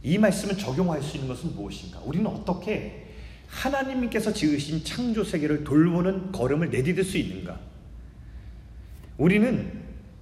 이 0.04 0.18
말씀을 0.18 0.58
적용할 0.58 1.02
수 1.02 1.18
있는 1.18 1.30
것은 1.30 1.56
무엇인가? 1.56 2.00
우리는 2.02 2.28
어떻게 2.28 3.06
하나님께서 3.48 4.34
지으신 4.34 4.84
창조 4.84 5.24
세계를 5.24 5.64
돌보는 5.64 6.32
걸음을 6.32 6.70
내디딜 6.70 7.04
수 7.04 7.18
있는가? 7.18 7.60
우리는 9.18 9.72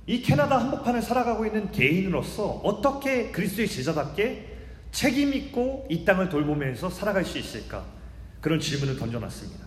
이 0.06 0.22
캐나다 0.22 0.60
한복판을 0.60 1.02
살아가고 1.02 1.46
있는 1.46 1.72
개인으로서 1.72 2.62
어떻게 2.64 3.32
그리스도의 3.32 3.68
제자답게 3.68 4.50
책임 4.92 5.34
있고 5.34 5.88
이 5.90 6.06
땅을 6.06 6.30
돌보면서 6.30 6.90
살아갈 6.90 7.26
수 7.26 7.38
있을까? 7.40 7.86
그런 8.40 8.60
질문을 8.60 8.98
던져놨습니다. 8.98 9.66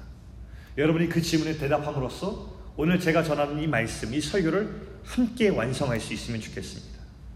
여러분이 0.78 1.08
그 1.08 1.20
질문에 1.20 1.56
대답함으로써 1.56 2.55
오늘 2.78 3.00
제가 3.00 3.22
전하는 3.22 3.58
이 3.62 3.66
말씀, 3.66 4.12
이 4.12 4.20
설교를 4.20 4.68
함께 5.02 5.48
완성할 5.48 5.98
수 5.98 6.12
있으면 6.12 6.40
좋겠습니다. 6.42 6.95